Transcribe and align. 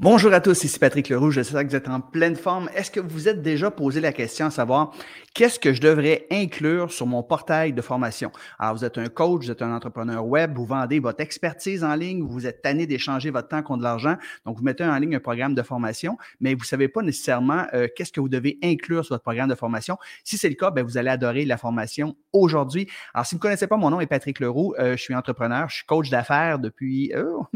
Bonjour 0.00 0.32
à 0.32 0.40
tous, 0.40 0.62
ici 0.62 0.78
Patrick 0.78 1.08
Leroux. 1.08 1.32
Je 1.32 1.42
sais 1.42 1.64
que 1.64 1.70
vous 1.70 1.74
êtes 1.74 1.88
en 1.88 2.00
pleine 2.00 2.36
forme. 2.36 2.70
Est-ce 2.76 2.88
que 2.88 3.00
vous 3.00 3.26
êtes 3.26 3.42
déjà 3.42 3.72
posé 3.72 4.00
la 4.00 4.12
question 4.12 4.46
à 4.46 4.50
savoir 4.50 4.92
qu'est-ce 5.34 5.58
que 5.58 5.72
je 5.72 5.80
devrais 5.80 6.24
inclure 6.30 6.92
sur 6.92 7.04
mon 7.08 7.24
portail 7.24 7.72
de 7.72 7.82
formation? 7.82 8.30
Alors, 8.60 8.76
vous 8.76 8.84
êtes 8.84 8.96
un 8.96 9.08
coach, 9.08 9.46
vous 9.46 9.50
êtes 9.50 9.60
un 9.60 9.74
entrepreneur 9.74 10.24
web, 10.24 10.54
vous 10.56 10.66
vendez 10.66 11.00
votre 11.00 11.20
expertise 11.20 11.82
en 11.82 11.96
ligne, 11.96 12.22
vous 12.22 12.46
êtes 12.46 12.62
tanné 12.62 12.86
d'échanger 12.86 13.30
votre 13.30 13.48
temps 13.48 13.62
contre 13.62 13.78
de 13.78 13.82
l'argent. 13.82 14.16
Donc, 14.46 14.56
vous 14.56 14.62
mettez 14.62 14.84
en 14.84 14.96
ligne 14.98 15.16
un 15.16 15.20
programme 15.20 15.56
de 15.56 15.62
formation, 15.62 16.16
mais 16.40 16.54
vous 16.54 16.60
ne 16.60 16.66
savez 16.66 16.86
pas 16.86 17.02
nécessairement 17.02 17.66
euh, 17.74 17.88
qu'est-ce 17.96 18.12
que 18.12 18.20
vous 18.20 18.28
devez 18.28 18.56
inclure 18.62 19.04
sur 19.04 19.14
votre 19.14 19.24
programme 19.24 19.48
de 19.48 19.56
formation. 19.56 19.98
Si 20.22 20.38
c'est 20.38 20.48
le 20.48 20.54
cas, 20.54 20.70
ben, 20.70 20.84
vous 20.84 20.96
allez 20.96 21.10
adorer 21.10 21.44
la 21.44 21.56
formation 21.56 22.14
aujourd'hui. 22.32 22.88
Alors, 23.14 23.26
si 23.26 23.34
vous 23.34 23.38
ne 23.38 23.42
connaissez 23.42 23.66
pas, 23.66 23.76
mon 23.76 23.90
nom 23.90 24.00
est 24.00 24.06
Patrick 24.06 24.38
Leroux. 24.38 24.74
Euh, 24.78 24.96
je 24.96 25.02
suis 25.02 25.14
entrepreneur, 25.14 25.68
je 25.68 25.76
suis 25.76 25.86
coach 25.86 26.08
d'affaires 26.08 26.60
depuis 26.60 27.12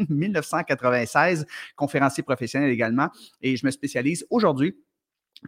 1996, 0.09 1.43
euh, 1.43 1.45
conférencier 1.77 2.25
professionnel 2.35 2.71
également. 2.71 3.09
Et 3.41 3.57
je 3.57 3.67
me 3.67 3.71
spécialise 3.71 4.27
aujourd'hui 4.31 4.77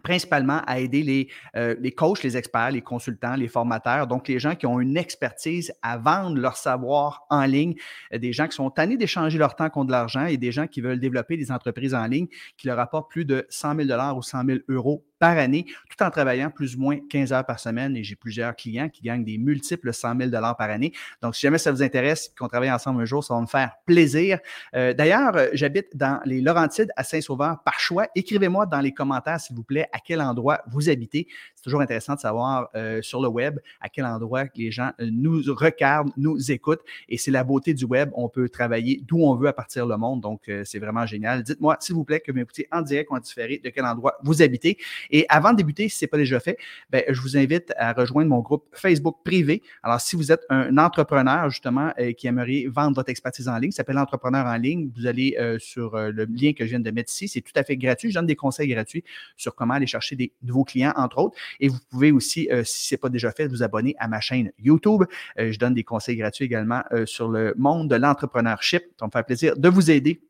principalement 0.03 0.61
à 0.67 0.79
aider 0.79 1.03
les, 1.03 1.29
euh, 1.55 1.75
les 1.79 1.91
coachs, 1.91 2.23
les 2.23 2.37
experts, 2.37 2.71
les 2.71 2.81
consultants, 2.81 3.35
les 3.35 3.47
formateurs, 3.47 4.07
donc 4.07 4.27
les 4.27 4.39
gens 4.39 4.55
qui 4.55 4.65
ont 4.65 4.79
une 4.79 4.97
expertise 4.97 5.73
à 5.81 5.97
vendre 5.97 6.37
leur 6.37 6.57
savoir 6.57 7.25
en 7.29 7.45
ligne, 7.45 7.75
euh, 8.13 8.17
des 8.17 8.33
gens 8.33 8.47
qui 8.47 8.55
sont 8.55 8.69
tannés 8.69 8.97
d'échanger 8.97 9.37
leur 9.37 9.55
temps 9.55 9.69
contre 9.69 9.87
de 9.87 9.91
l'argent 9.91 10.25
et 10.25 10.37
des 10.37 10.51
gens 10.51 10.67
qui 10.67 10.81
veulent 10.81 10.99
développer 10.99 11.37
des 11.37 11.51
entreprises 11.51 11.93
en 11.93 12.05
ligne 12.07 12.27
qui 12.57 12.67
leur 12.67 12.79
apportent 12.79 13.09
plus 13.09 13.25
de 13.25 13.45
100 13.49 13.85
000 13.85 14.17
ou 14.17 14.21
100 14.21 14.45
000 14.45 14.59
euros 14.67 15.05
par 15.19 15.37
année, 15.37 15.65
tout 15.89 16.03
en 16.03 16.09
travaillant 16.09 16.49
plus 16.49 16.75
ou 16.75 16.79
moins 16.79 16.97
15 17.09 17.33
heures 17.33 17.45
par 17.45 17.59
semaine. 17.59 17.95
Et 17.95 18.03
j'ai 18.03 18.15
plusieurs 18.15 18.55
clients 18.55 18.89
qui 18.89 19.01
gagnent 19.01 19.23
des 19.23 19.37
multiples 19.37 19.93
100 19.93 20.19
000 20.19 20.31
par 20.31 20.69
année. 20.69 20.93
Donc, 21.21 21.35
si 21.35 21.41
jamais 21.41 21.57
ça 21.57 21.71
vous 21.71 21.83
intéresse, 21.83 22.31
qu'on 22.37 22.47
travaille 22.47 22.71
ensemble 22.71 23.01
un 23.01 23.05
jour, 23.05 23.23
ça 23.23 23.33
va 23.33 23.41
me 23.41 23.47
faire 23.47 23.73
plaisir. 23.85 24.39
Euh, 24.75 24.93
d'ailleurs, 24.93 25.35
euh, 25.35 25.47
j'habite 25.53 25.95
dans 25.95 26.19
les 26.25 26.41
Laurentides 26.41 26.91
à 26.95 27.03
Saint-Sauveur 27.03 27.61
par 27.63 27.79
choix. 27.79 28.07
Écrivez-moi 28.15 28.65
dans 28.65 28.81
les 28.81 28.91
commentaires, 28.91 29.39
s'il 29.39 29.55
vous 29.55 29.63
plaît, 29.63 29.87
à 29.93 29.99
quel 29.99 30.21
endroit 30.21 30.61
vous 30.67 30.89
habitez. 30.89 31.27
Toujours 31.65 31.81
intéressant 31.81 32.15
de 32.15 32.19
savoir 32.19 32.69
euh, 32.75 33.01
sur 33.01 33.21
le 33.21 33.27
web 33.27 33.59
à 33.81 33.89
quel 33.89 34.05
endroit 34.05 34.45
les 34.55 34.71
gens 34.71 34.91
nous 34.99 35.41
regardent, 35.47 36.11
nous 36.15 36.51
écoutent. 36.51 36.83
Et 37.09 37.17
c'est 37.17 37.31
la 37.31 37.43
beauté 37.43 37.73
du 37.73 37.85
web. 37.85 38.11
On 38.13 38.29
peut 38.29 38.49
travailler 38.49 39.01
d'où 39.03 39.17
on 39.23 39.35
veut 39.35 39.47
à 39.47 39.53
partir 39.53 39.85
le 39.85 39.97
monde. 39.97 40.21
Donc, 40.21 40.49
c'est 40.63 40.79
vraiment 40.79 41.05
génial. 41.05 41.43
Dites-moi, 41.43 41.77
s'il 41.79 41.95
vous 41.95 42.03
plaît, 42.03 42.19
que 42.19 42.31
vous 42.31 42.37
m'écoutez 42.37 42.67
en 42.71 42.81
direct 42.81 43.09
ou 43.09 43.15
en 43.15 43.19
différé, 43.19 43.59
de 43.63 43.69
quel 43.69 43.85
endroit 43.85 44.15
vous 44.23 44.41
habitez. 44.41 44.77
Et 45.09 45.25
avant 45.27 45.51
de 45.51 45.57
débuter, 45.57 45.89
si 45.89 45.97
ce 45.97 46.05
n'est 46.05 46.09
pas 46.09 46.17
déjà 46.17 46.39
fait, 46.39 46.57
ben, 46.89 47.03
je 47.09 47.19
vous 47.19 47.35
invite 47.35 47.73
à 47.77 47.93
rejoindre 47.93 48.29
mon 48.29 48.39
groupe 48.39 48.65
Facebook 48.73 49.17
privé. 49.23 49.63
Alors, 49.83 49.99
si 49.99 50.15
vous 50.15 50.31
êtes 50.31 50.45
un 50.49 50.77
entrepreneur, 50.77 51.49
justement, 51.49 51.91
euh, 51.99 52.13
qui 52.13 52.27
aimerait 52.27 52.65
vendre 52.67 52.95
votre 52.95 53.09
expertise 53.09 53.47
en 53.47 53.57
ligne, 53.57 53.71
ça 53.71 53.77
s'appelle 53.77 53.97
Entrepreneur 53.97 54.45
en 54.45 54.57
ligne. 54.57 54.89
Vous 54.95 55.07
allez 55.07 55.35
euh, 55.39 55.57
sur 55.59 55.95
euh, 55.95 56.11
le 56.11 56.25
lien 56.25 56.53
que 56.53 56.65
je 56.65 56.71
viens 56.71 56.79
de 56.79 56.91
mettre 56.91 57.11
ici. 57.11 57.27
C'est 57.27 57.41
tout 57.41 57.53
à 57.55 57.63
fait 57.63 57.77
gratuit. 57.77 58.09
Je 58.09 58.15
donne 58.15 58.25
des 58.25 58.35
conseils 58.35 58.67
gratuits 58.67 59.03
sur 59.35 59.55
comment 59.55 59.73
aller 59.73 59.87
chercher 59.87 60.15
des 60.15 60.31
nouveaux 60.43 60.63
clients, 60.63 60.93
entre 60.95 61.17
autres. 61.19 61.37
Et 61.59 61.67
vous 61.67 61.79
pouvez 61.89 62.11
aussi, 62.11 62.49
si 62.63 62.87
ce 62.87 62.93
n'est 62.93 62.99
pas 62.99 63.09
déjà 63.09 63.31
fait, 63.31 63.47
vous 63.47 63.63
abonner 63.63 63.95
à 63.99 64.07
ma 64.07 64.19
chaîne 64.19 64.51
YouTube. 64.59 65.03
je 65.37 65.57
donne 65.57 65.73
des 65.73 65.83
conseils 65.83 66.17
gratuits 66.17 66.45
également 66.45 66.83
sur 67.05 67.29
le 67.29 67.53
monde 67.57 67.89
de 67.89 67.95
l'entrepreneurship. 67.95 68.83
Ça 68.99 69.05
me 69.05 69.11
fait 69.11 69.23
plaisir 69.23 69.57
de 69.57 69.69
vous 69.69 69.91
aider 69.91 70.21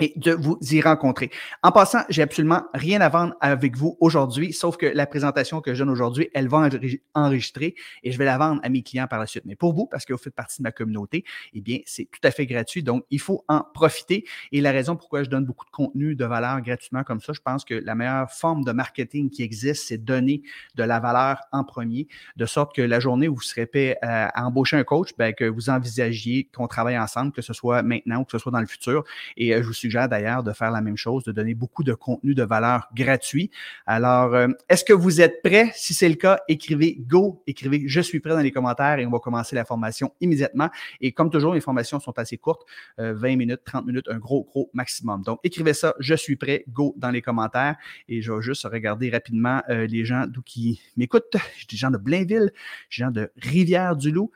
et 0.00 0.12
de 0.16 0.32
vous 0.32 0.58
y 0.70 0.80
rencontrer. 0.80 1.30
En 1.62 1.72
passant, 1.72 2.00
j'ai 2.08 2.22
absolument 2.22 2.64
rien 2.74 3.00
à 3.00 3.08
vendre 3.08 3.34
avec 3.40 3.76
vous 3.76 3.96
aujourd'hui, 4.00 4.52
sauf 4.52 4.76
que 4.76 4.86
la 4.86 5.06
présentation 5.06 5.60
que 5.60 5.74
je 5.74 5.80
donne 5.80 5.90
aujourd'hui, 5.90 6.28
elle 6.34 6.48
va 6.48 6.68
enregistrer 7.14 7.74
et 8.02 8.12
je 8.12 8.18
vais 8.18 8.24
la 8.24 8.38
vendre 8.38 8.60
à 8.62 8.68
mes 8.68 8.82
clients 8.82 9.06
par 9.06 9.18
la 9.18 9.26
suite. 9.26 9.44
Mais 9.44 9.56
pour 9.56 9.74
vous, 9.74 9.86
parce 9.86 10.04
que 10.04 10.12
vous 10.12 10.18
faites 10.18 10.34
partie 10.34 10.58
de 10.58 10.64
ma 10.64 10.72
communauté, 10.72 11.24
eh 11.54 11.60
bien, 11.60 11.78
c'est 11.86 12.08
tout 12.10 12.20
à 12.22 12.30
fait 12.30 12.46
gratuit. 12.46 12.82
Donc, 12.82 13.04
il 13.10 13.20
faut 13.20 13.44
en 13.48 13.62
profiter. 13.74 14.24
Et 14.52 14.60
la 14.60 14.72
raison 14.72 14.96
pourquoi 14.96 15.22
je 15.22 15.30
donne 15.30 15.44
beaucoup 15.44 15.64
de 15.64 15.70
contenu 15.70 16.14
de 16.14 16.24
valeur 16.24 16.60
gratuitement 16.60 17.04
comme 17.04 17.20
ça, 17.20 17.32
je 17.32 17.40
pense 17.40 17.64
que 17.64 17.74
la 17.74 17.94
meilleure 17.94 18.30
forme 18.30 18.64
de 18.64 18.72
marketing 18.72 19.30
qui 19.30 19.42
existe, 19.42 19.88
c'est 19.88 19.98
donner 19.98 20.42
de 20.74 20.82
la 20.82 21.00
valeur 21.00 21.40
en 21.52 21.64
premier, 21.64 22.08
de 22.36 22.46
sorte 22.46 22.74
que 22.74 22.82
la 22.82 23.00
journée 23.00 23.28
où 23.28 23.34
vous 23.34 23.42
serez 23.42 23.66
prêt 23.66 23.98
à, 24.02 24.46
embaucher 24.46 24.76
un 24.76 24.84
coach, 24.84 25.10
bien, 25.18 25.32
que 25.32 25.44
vous 25.44 25.70
envisagiez 25.70 26.48
qu'on 26.54 26.66
travaille 26.68 26.98
ensemble, 26.98 27.32
que 27.32 27.42
ce 27.42 27.52
soit 27.52 27.82
maintenant 27.82 28.20
ou 28.20 28.24
que 28.24 28.32
ce 28.32 28.38
soit 28.38 28.52
dans 28.52 28.60
le 28.60 28.66
futur. 28.66 29.04
Et 29.36 29.54
euh, 29.54 29.62
je 29.62 29.66
vous 29.66 29.72
d'ailleurs 29.88 30.42
de 30.42 30.52
faire 30.52 30.70
la 30.70 30.80
même 30.80 30.96
chose, 30.96 31.24
de 31.24 31.32
donner 31.32 31.54
beaucoup 31.54 31.82
de 31.82 31.94
contenu 31.94 32.34
de 32.34 32.42
valeur 32.42 32.88
gratuit. 32.94 33.50
Alors, 33.86 34.34
euh, 34.34 34.48
est-ce 34.68 34.84
que 34.84 34.92
vous 34.92 35.20
êtes 35.20 35.42
prêts? 35.42 35.70
Si 35.74 35.94
c'est 35.94 36.08
le 36.08 36.14
cas, 36.14 36.40
écrivez 36.48 36.96
Go, 37.00 37.42
écrivez 37.46 37.84
Je 37.86 38.00
suis 38.00 38.20
prêt 38.20 38.32
dans 38.32 38.40
les 38.40 38.52
commentaires 38.52 38.98
et 38.98 39.06
on 39.06 39.10
va 39.10 39.18
commencer 39.18 39.56
la 39.56 39.64
formation 39.64 40.12
immédiatement. 40.20 40.68
Et 41.00 41.12
comme 41.12 41.30
toujours, 41.30 41.54
les 41.54 41.60
formations 41.60 42.00
sont 42.00 42.18
assez 42.18 42.36
courtes, 42.38 42.66
20 42.98 43.04
euh, 43.04 43.36
minutes, 43.36 43.60
30 43.64 43.86
minutes, 43.86 44.08
un 44.08 44.18
gros, 44.18 44.44
gros 44.44 44.70
maximum. 44.72 45.22
Donc, 45.22 45.40
écrivez 45.42 45.74
ça, 45.74 45.94
Je 45.98 46.14
suis 46.14 46.36
prêt, 46.36 46.64
Go 46.68 46.94
dans 46.96 47.10
les 47.10 47.22
commentaires. 47.22 47.76
Et 48.08 48.22
je 48.22 48.32
vais 48.32 48.42
juste 48.42 48.64
regarder 48.64 49.10
rapidement 49.10 49.62
euh, 49.68 49.86
les 49.86 50.04
gens 50.04 50.26
d'où 50.28 50.42
qui 50.42 50.80
m'écoutent. 50.96 51.36
J'ai 51.56 51.66
des 51.70 51.76
gens 51.76 51.90
de 51.90 51.98
Blainville, 51.98 52.52
j'ai 52.90 53.02
des 53.02 53.06
gens 53.06 53.10
de 53.10 53.30
Rivière-du-Loup, 53.36 54.30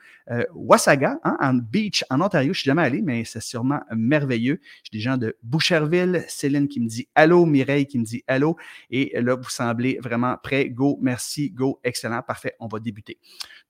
Wasaga, 0.53 1.19
hein, 1.23 1.37
en 1.41 1.53
Beach, 1.53 2.03
en 2.09 2.21
Ontario. 2.21 2.53
Je 2.53 2.59
suis 2.59 2.67
jamais 2.67 2.81
allé, 2.81 3.01
mais 3.01 3.23
c'est 3.25 3.41
sûrement 3.41 3.81
merveilleux. 3.95 4.59
J'ai 4.83 4.97
des 4.97 4.99
gens 4.99 5.17
de 5.17 5.35
Boucherville, 5.43 6.25
Céline 6.27 6.67
qui 6.67 6.79
me 6.79 6.87
dit 6.87 7.07
allô, 7.13 7.45
Mireille 7.45 7.85
qui 7.85 7.99
me 7.99 8.03
dit 8.03 8.23
allô. 8.27 8.55
Et 8.89 9.11
là, 9.21 9.35
vous 9.35 9.49
semblez 9.49 9.99
vraiment 10.01 10.37
prêt. 10.41 10.69
Go, 10.69 10.97
merci, 11.01 11.51
go, 11.51 11.79
excellent, 11.83 12.21
parfait. 12.21 12.55
On 12.59 12.67
va 12.67 12.79
débuter. 12.79 13.19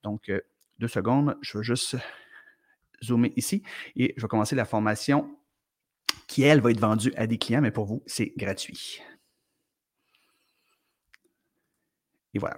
Donc, 0.02 0.28
euh, 0.28 0.40
deux 0.78 0.88
secondes, 0.88 1.36
je 1.42 1.58
vais 1.58 1.64
juste 1.64 1.96
zoomer 3.02 3.32
ici 3.36 3.62
et 3.96 4.14
je 4.16 4.22
vais 4.22 4.28
commencer 4.28 4.56
la 4.56 4.64
formation 4.64 5.36
qui, 6.26 6.42
elle, 6.42 6.60
va 6.60 6.70
être 6.70 6.80
vendue 6.80 7.12
à 7.16 7.26
des 7.26 7.38
clients, 7.38 7.60
mais 7.60 7.70
pour 7.70 7.84
vous, 7.84 8.02
c'est 8.06 8.32
gratuit. 8.36 9.02
Et 12.32 12.38
voilà. 12.38 12.56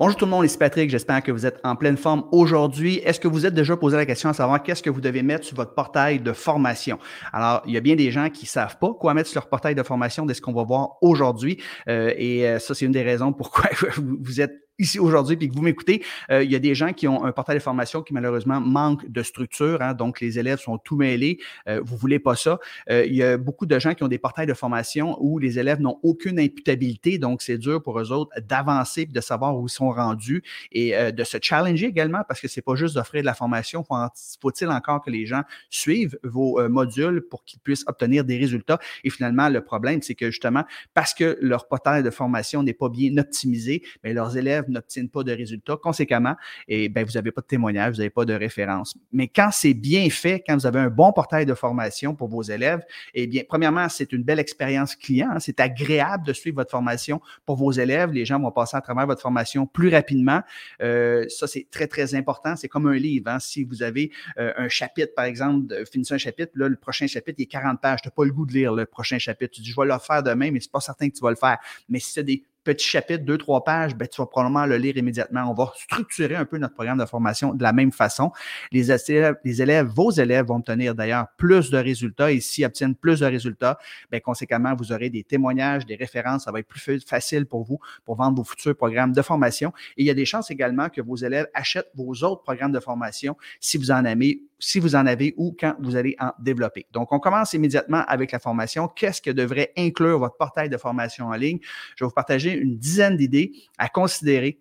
Bonjour 0.00 0.16
tout 0.16 0.24
le 0.24 0.32
monde, 0.32 0.44
ici 0.44 0.58
Patrick. 0.58 0.90
J'espère 0.90 1.22
que 1.22 1.30
vous 1.30 1.46
êtes 1.46 1.60
en 1.62 1.76
pleine 1.76 1.96
forme 1.96 2.24
aujourd'hui. 2.32 2.96
Est-ce 3.04 3.20
que 3.20 3.28
vous 3.28 3.46
êtes 3.46 3.54
déjà 3.54 3.76
posé 3.76 3.96
la 3.96 4.04
question 4.04 4.28
à 4.28 4.32
savoir 4.32 4.60
qu'est-ce 4.60 4.82
que 4.82 4.90
vous 4.90 5.00
devez 5.00 5.22
mettre 5.22 5.44
sur 5.44 5.54
votre 5.54 5.72
portail 5.72 6.18
de 6.18 6.32
formation? 6.32 6.98
Alors, 7.32 7.62
il 7.64 7.74
y 7.74 7.76
a 7.76 7.80
bien 7.80 7.94
des 7.94 8.10
gens 8.10 8.28
qui 8.28 8.44
savent 8.44 8.76
pas 8.80 8.92
quoi 8.92 9.14
mettre 9.14 9.28
sur 9.28 9.38
leur 9.40 9.48
portail 9.48 9.76
de 9.76 9.82
formation 9.84 10.26
de 10.26 10.34
ce 10.34 10.40
qu'on 10.40 10.52
va 10.52 10.64
voir 10.64 10.96
aujourd'hui. 11.00 11.62
Euh, 11.88 12.12
et 12.16 12.44
euh, 12.44 12.58
ça, 12.58 12.74
c'est 12.74 12.86
une 12.86 12.90
des 12.90 13.04
raisons 13.04 13.32
pourquoi 13.32 13.70
vous 13.96 14.40
êtes 14.40 14.63
ici 14.78 14.98
aujourd'hui 14.98 15.36
puis 15.36 15.48
que 15.48 15.54
vous 15.54 15.62
m'écoutez, 15.62 16.02
euh, 16.30 16.42
il 16.42 16.50
y 16.50 16.56
a 16.56 16.58
des 16.58 16.74
gens 16.74 16.92
qui 16.92 17.08
ont 17.08 17.24
un 17.24 17.32
portail 17.32 17.56
de 17.56 17.62
formation 17.62 18.02
qui 18.02 18.12
malheureusement 18.12 18.60
manque 18.60 19.08
de 19.10 19.22
structure, 19.22 19.82
hein, 19.82 19.94
donc 19.94 20.20
les 20.20 20.38
élèves 20.38 20.58
sont 20.58 20.78
tout 20.78 20.96
mêlés, 20.96 21.38
euh, 21.68 21.80
vous 21.84 21.96
voulez 21.96 22.18
pas 22.18 22.36
ça. 22.36 22.58
Euh, 22.90 23.04
il 23.06 23.14
y 23.14 23.22
a 23.22 23.36
beaucoup 23.36 23.66
de 23.66 23.78
gens 23.78 23.94
qui 23.94 24.02
ont 24.02 24.08
des 24.08 24.18
portails 24.18 24.46
de 24.46 24.54
formation 24.54 25.16
où 25.20 25.38
les 25.38 25.58
élèves 25.58 25.80
n'ont 25.80 25.98
aucune 26.02 26.38
imputabilité, 26.38 27.18
donc 27.18 27.42
c'est 27.42 27.58
dur 27.58 27.82
pour 27.82 28.00
eux 28.00 28.12
autres 28.12 28.30
d'avancer 28.40 29.06
de 29.06 29.20
savoir 29.20 29.56
où 29.56 29.66
ils 29.66 29.70
sont 29.70 29.90
rendus 29.90 30.42
et 30.72 30.96
euh, 30.96 31.10
de 31.10 31.24
se 31.24 31.38
challenger 31.40 31.86
également 31.86 32.22
parce 32.26 32.40
que 32.40 32.48
c'est 32.48 32.62
pas 32.62 32.74
juste 32.74 32.94
d'offrir 32.94 33.22
de 33.22 33.26
la 33.26 33.34
formation, 33.34 33.84
faut-il 33.84 34.68
encore 34.68 35.02
que 35.02 35.10
les 35.10 35.26
gens 35.26 35.42
suivent 35.70 36.18
vos 36.22 36.60
euh, 36.60 36.68
modules 36.68 37.22
pour 37.28 37.44
qu'ils 37.44 37.60
puissent 37.60 37.84
obtenir 37.86 38.24
des 38.24 38.38
résultats? 38.38 38.78
Et 39.04 39.10
finalement 39.10 39.48
le 39.48 39.62
problème 39.62 40.02
c'est 40.02 40.14
que 40.14 40.30
justement 40.30 40.64
parce 40.94 41.14
que 41.14 41.38
leur 41.40 41.68
portail 41.68 42.02
de 42.02 42.10
formation 42.10 42.62
n'est 42.62 42.74
pas 42.74 42.88
bien 42.88 43.16
optimisé, 43.18 43.82
mais 44.02 44.12
leurs 44.12 44.36
élèves 44.36 44.63
n'obtiennent 44.72 45.08
pas 45.08 45.22
de 45.22 45.32
résultats. 45.32 45.76
Conséquemment, 45.76 46.36
et 46.68 46.84
eh 46.84 46.88
ben, 46.88 47.04
vous 47.04 47.12
n'avez 47.12 47.32
pas 47.32 47.40
de 47.40 47.46
témoignage, 47.46 47.92
vous 47.92 47.98
n'avez 47.98 48.10
pas 48.10 48.24
de 48.24 48.34
référence. 48.34 48.96
Mais 49.12 49.28
quand 49.28 49.50
c'est 49.52 49.74
bien 49.74 50.08
fait, 50.10 50.42
quand 50.46 50.54
vous 50.54 50.66
avez 50.66 50.80
un 50.80 50.90
bon 50.90 51.12
portail 51.12 51.46
de 51.46 51.54
formation 51.54 52.14
pour 52.14 52.28
vos 52.28 52.42
élèves, 52.42 52.82
eh 53.14 53.26
bien, 53.26 53.42
premièrement, 53.48 53.88
c'est 53.88 54.12
une 54.12 54.22
belle 54.22 54.38
expérience 54.38 54.96
client. 54.96 55.30
Hein. 55.32 55.40
C'est 55.40 55.60
agréable 55.60 56.26
de 56.26 56.32
suivre 56.32 56.56
votre 56.56 56.70
formation 56.70 57.20
pour 57.46 57.56
vos 57.56 57.72
élèves. 57.72 58.12
Les 58.12 58.24
gens 58.24 58.40
vont 58.40 58.50
passer 58.50 58.76
à 58.76 58.80
travers 58.80 59.06
votre 59.06 59.22
formation 59.22 59.66
plus 59.66 59.88
rapidement. 59.88 60.40
Euh, 60.82 61.26
ça, 61.28 61.46
c'est 61.46 61.66
très, 61.70 61.86
très 61.86 62.14
important. 62.14 62.56
C'est 62.56 62.68
comme 62.68 62.86
un 62.86 62.96
livre. 62.96 63.30
Hein. 63.30 63.38
Si 63.38 63.64
vous 63.64 63.82
avez 63.82 64.10
euh, 64.38 64.52
un 64.56 64.68
chapitre, 64.68 65.12
par 65.14 65.24
exemple, 65.24 65.74
finissez 65.90 66.14
un 66.14 66.18
chapitre, 66.18 66.52
là, 66.54 66.68
le 66.68 66.76
prochain 66.76 67.06
chapitre, 67.06 67.36
il 67.38 67.42
est 67.42 67.46
40 67.46 67.80
pages. 67.80 68.02
Tu 68.02 68.08
n'as 68.08 68.12
pas 68.12 68.24
le 68.24 68.32
goût 68.32 68.46
de 68.46 68.52
lire 68.52 68.72
le 68.72 68.86
prochain 68.86 69.18
chapitre. 69.18 69.54
Tu 69.54 69.60
dis, 69.60 69.70
je 69.70 69.80
vais 69.80 69.86
le 69.86 69.98
faire 69.98 70.22
demain, 70.22 70.50
mais 70.50 70.60
c'est 70.60 70.72
pas 70.72 70.80
certain 70.80 71.08
que 71.08 71.14
tu 71.14 71.22
vas 71.22 71.30
le 71.30 71.36
faire. 71.36 71.58
Mais 71.88 71.98
si 71.98 72.12
c'est 72.12 72.24
des 72.24 72.44
petit 72.64 72.86
chapitre, 72.86 73.24
deux, 73.24 73.38
trois 73.38 73.62
pages, 73.62 73.94
ben, 73.94 74.08
tu 74.08 74.20
vas 74.20 74.26
probablement 74.26 74.66
le 74.66 74.76
lire 74.76 74.96
immédiatement. 74.96 75.44
On 75.50 75.54
va 75.54 75.72
structurer 75.76 76.34
un 76.34 76.44
peu 76.44 76.58
notre 76.58 76.74
programme 76.74 76.98
de 76.98 77.04
formation 77.04 77.54
de 77.54 77.62
la 77.62 77.72
même 77.72 77.92
façon. 77.92 78.32
Les 78.72 78.90
élèves, 78.90 79.86
vos 79.86 80.10
élèves 80.10 80.46
vont 80.46 80.56
obtenir 80.56 80.94
d'ailleurs 80.94 81.26
plus 81.36 81.70
de 81.70 81.78
résultats 81.78 82.32
et 82.32 82.40
s'ils 82.40 82.64
obtiennent 82.64 82.94
plus 82.94 83.20
de 83.20 83.26
résultats, 83.26 83.78
ben, 84.10 84.20
conséquemment, 84.20 84.74
vous 84.74 84.92
aurez 84.92 85.10
des 85.10 85.22
témoignages, 85.22 85.86
des 85.86 85.96
références. 85.96 86.44
Ça 86.44 86.52
va 86.52 86.60
être 86.60 86.68
plus 86.68 87.00
facile 87.06 87.46
pour 87.46 87.64
vous 87.64 87.78
pour 88.04 88.16
vendre 88.16 88.36
vos 88.36 88.44
futurs 88.44 88.76
programmes 88.76 89.12
de 89.12 89.22
formation. 89.22 89.72
Et 89.96 90.02
il 90.02 90.06
y 90.06 90.10
a 90.10 90.14
des 90.14 90.24
chances 90.24 90.50
également 90.50 90.88
que 90.88 91.00
vos 91.00 91.16
élèves 91.16 91.46
achètent 91.54 91.90
vos 91.94 92.12
autres 92.24 92.42
programmes 92.42 92.72
de 92.72 92.80
formation 92.80 93.36
si 93.60 93.76
vous 93.76 93.90
en 93.90 94.04
avez 94.04 94.42
si 94.64 94.80
vous 94.80 94.96
en 94.96 95.06
avez 95.06 95.34
ou 95.36 95.54
quand 95.58 95.74
vous 95.78 95.94
allez 95.94 96.16
en 96.18 96.32
développer. 96.38 96.86
Donc, 96.92 97.12
on 97.12 97.18
commence 97.18 97.52
immédiatement 97.52 98.02
avec 98.08 98.32
la 98.32 98.38
formation. 98.38 98.88
Qu'est-ce 98.88 99.20
que 99.20 99.30
devrait 99.30 99.72
inclure 99.76 100.18
votre 100.18 100.36
portail 100.36 100.70
de 100.70 100.78
formation 100.78 101.26
en 101.26 101.34
ligne? 101.34 101.58
Je 101.96 102.04
vais 102.04 102.08
vous 102.08 102.14
partager 102.14 102.52
une 102.52 102.78
dizaine 102.78 103.16
d'idées 103.16 103.52
à 103.76 103.88
considérer 103.88 104.58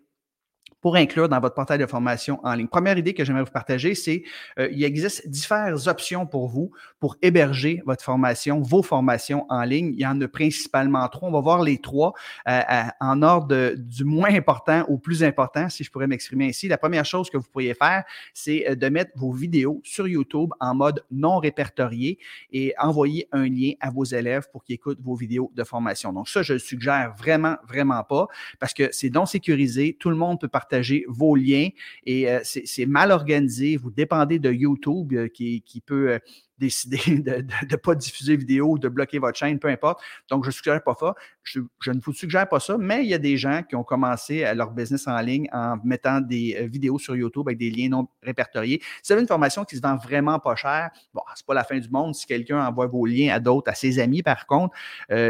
pour 0.84 0.98
inclure 0.98 1.30
dans 1.30 1.40
votre 1.40 1.56
portail 1.56 1.78
de 1.78 1.86
formation 1.86 2.42
en 2.44 2.54
ligne. 2.56 2.68
Première 2.68 2.98
idée 2.98 3.14
que 3.14 3.24
j'aimerais 3.24 3.46
vous 3.46 3.52
partager, 3.52 3.96
c'est 3.96 4.24
euh, 4.60 4.68
il 4.70 4.84
existe 4.84 5.30
diverses 5.30 5.88
options 5.88 6.28
pour 6.28 6.50
vous 6.50 6.72
pour 7.00 7.16
héberger 7.22 7.82
votre 7.86 8.04
formation, 8.04 8.60
vos 8.60 8.84
formations 8.84 9.46
en 9.48 9.64
ligne. 9.64 9.94
Il 9.94 10.02
y 10.02 10.06
en 10.06 10.20
a 10.20 10.28
principalement 10.28 11.08
trois. 11.08 11.30
On 11.30 11.32
va 11.32 11.40
voir 11.40 11.64
les 11.64 11.78
trois 11.78 12.14
euh, 12.50 12.62
en 13.00 13.22
ordre 13.22 13.76
du 13.78 14.04
moins 14.04 14.36
important 14.36 14.84
au 14.90 14.98
plus 14.98 15.24
important, 15.24 15.70
si 15.70 15.86
je 15.86 15.92
pourrais 15.92 16.08
m'exprimer 16.08 16.50
ainsi. 16.50 16.68
La 16.68 16.78
première 16.78 17.06
chose 17.06 17.30
que 17.30 17.38
vous 17.38 17.48
pourriez 17.50 17.76
faire, 17.76 18.04
c'est 18.34 18.70
euh, 18.70 18.76
de 18.76 18.90
mettre 18.90 19.12
vos 19.16 19.32
vidéos 19.32 19.80
sur 19.86 20.06
YouTube 20.06 20.50
en 20.60 20.76
mode 20.76 21.06
non 21.12 21.38
répertorié 21.38 22.20
et 22.52 22.74
envoyer 22.78 23.30
un 23.32 23.48
lien 23.48 23.72
à 23.80 23.90
vos 23.90 24.04
élèves 24.04 24.50
pour 24.52 24.66
qu'ils 24.66 24.76
écoutent 24.76 25.02
vos 25.02 25.16
vidéos 25.16 25.50
de 25.56 25.64
formation. 25.64 26.12
Donc 26.12 26.28
ça, 26.28 26.42
je 26.42 26.54
le 26.54 26.60
suggère 26.60 27.14
vraiment, 27.18 27.56
vraiment 27.70 28.04
pas 28.04 28.28
parce 28.60 28.74
que 28.74 28.90
c'est 28.92 29.14
non 29.14 29.26
sécurisé. 29.26 29.96
Tout 29.98 30.10
le 30.10 30.18
monde 30.18 30.42
peut 30.42 30.50
partager 30.50 30.73
vos 31.08 31.36
liens 31.36 31.70
et 32.06 32.30
euh, 32.30 32.40
c'est 32.44 32.86
mal 32.86 33.12
organisé. 33.12 33.78
Vous 33.78 33.92
dépendez 33.92 34.40
de 34.40 34.52
YouTube 34.52 35.14
euh, 35.14 35.28
qui, 35.28 35.84
peut 35.86 36.12
euh, 36.12 36.20
décider 36.58 36.98
de 37.20 37.44
ne 37.70 37.76
pas 37.76 37.96
diffuser 37.96 38.36
vidéo 38.36 38.72
ou 38.72 38.80
de 38.80 38.88
bloquer 38.88 39.20
votre 39.20 39.38
chaîne, 39.38 39.60
peu 39.60 39.68
importe. 39.68 40.02
Donc, 40.30 40.44
je 40.44 40.50
ne 40.50 40.54
suggère 40.54 40.84
pas 40.84 40.96
ça. 41.00 41.16
Je, 41.44 41.60
ne 41.60 42.00
vous 42.00 42.14
suggère 42.14 42.48
pas 42.48 42.60
ça, 42.60 42.78
mais 42.78 43.04
il 43.04 43.10
y 43.10 43.14
a 43.14 43.18
des 43.18 43.38
gens 43.38 43.62
qui 43.68 43.76
ont 43.76 43.84
commencé 43.84 44.46
leur 44.56 44.72
business 44.72 45.08
en 45.08 45.20
ligne 45.20 45.50
en 45.52 45.78
mettant 45.84 46.22
des 46.22 46.68
vidéos 46.72 47.00
sur 47.00 47.16
YouTube 47.16 47.44
avec 47.48 47.58
des 47.58 47.70
liens 47.70 47.90
non 47.90 48.08
répertoriés. 48.22 48.82
Si 49.02 49.08
vous 49.08 49.14
avez 49.14 49.22
une 49.22 49.28
formation 49.28 49.66
qui 49.66 49.76
se 49.76 49.82
vend 49.82 49.98
vraiment 49.98 50.40
pas 50.40 50.56
cher, 50.56 50.90
bon, 51.14 51.22
c'est 51.36 51.46
pas 51.46 51.54
la 51.54 51.64
fin 51.64 51.78
du 51.78 51.90
monde. 51.90 52.16
Si 52.16 52.26
quelqu'un 52.26 52.66
envoie 52.66 52.88
vos 52.88 53.06
liens 53.06 53.34
à 53.34 53.40
d'autres, 53.40 53.70
à 53.70 53.76
ses 53.76 54.00
amis, 54.00 54.24
par 54.24 54.46
contre, 54.48 54.74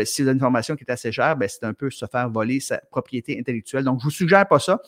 si 0.06 0.22
vous 0.22 0.28
avez 0.28 0.36
une 0.36 0.40
formation 0.40 0.76
qui 0.76 0.84
est 0.84 0.92
assez 0.92 1.12
chère, 1.12 1.36
ben, 1.36 1.50
c'est 1.50 1.64
un 1.64 1.74
peu 1.74 1.90
se 1.90 2.06
faire 2.06 2.30
voler 2.30 2.60
sa 2.60 2.78
propriété 2.78 3.40
intellectuelle. 3.40 3.84
Donc, 3.84 4.00
je 4.00 4.06
ne 4.06 4.10
vous 4.10 4.16
suggère 4.16 4.48
pas 4.48 4.60
ça. 4.60 4.80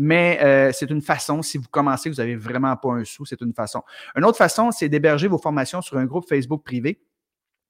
Mais 0.00 0.38
euh, 0.42 0.70
c'est 0.72 0.88
une 0.90 1.02
façon, 1.02 1.42
si 1.42 1.58
vous 1.58 1.66
commencez, 1.68 2.08
vous 2.08 2.16
n'avez 2.16 2.36
vraiment 2.36 2.76
pas 2.76 2.90
un 2.90 3.04
sou, 3.04 3.26
c'est 3.26 3.40
une 3.40 3.52
façon. 3.52 3.82
Une 4.14 4.24
autre 4.24 4.38
façon, 4.38 4.70
c'est 4.70 4.88
d'héberger 4.88 5.26
vos 5.26 5.38
formations 5.38 5.82
sur 5.82 5.98
un 5.98 6.04
groupe 6.04 6.24
Facebook 6.28 6.62
privé. 6.64 7.00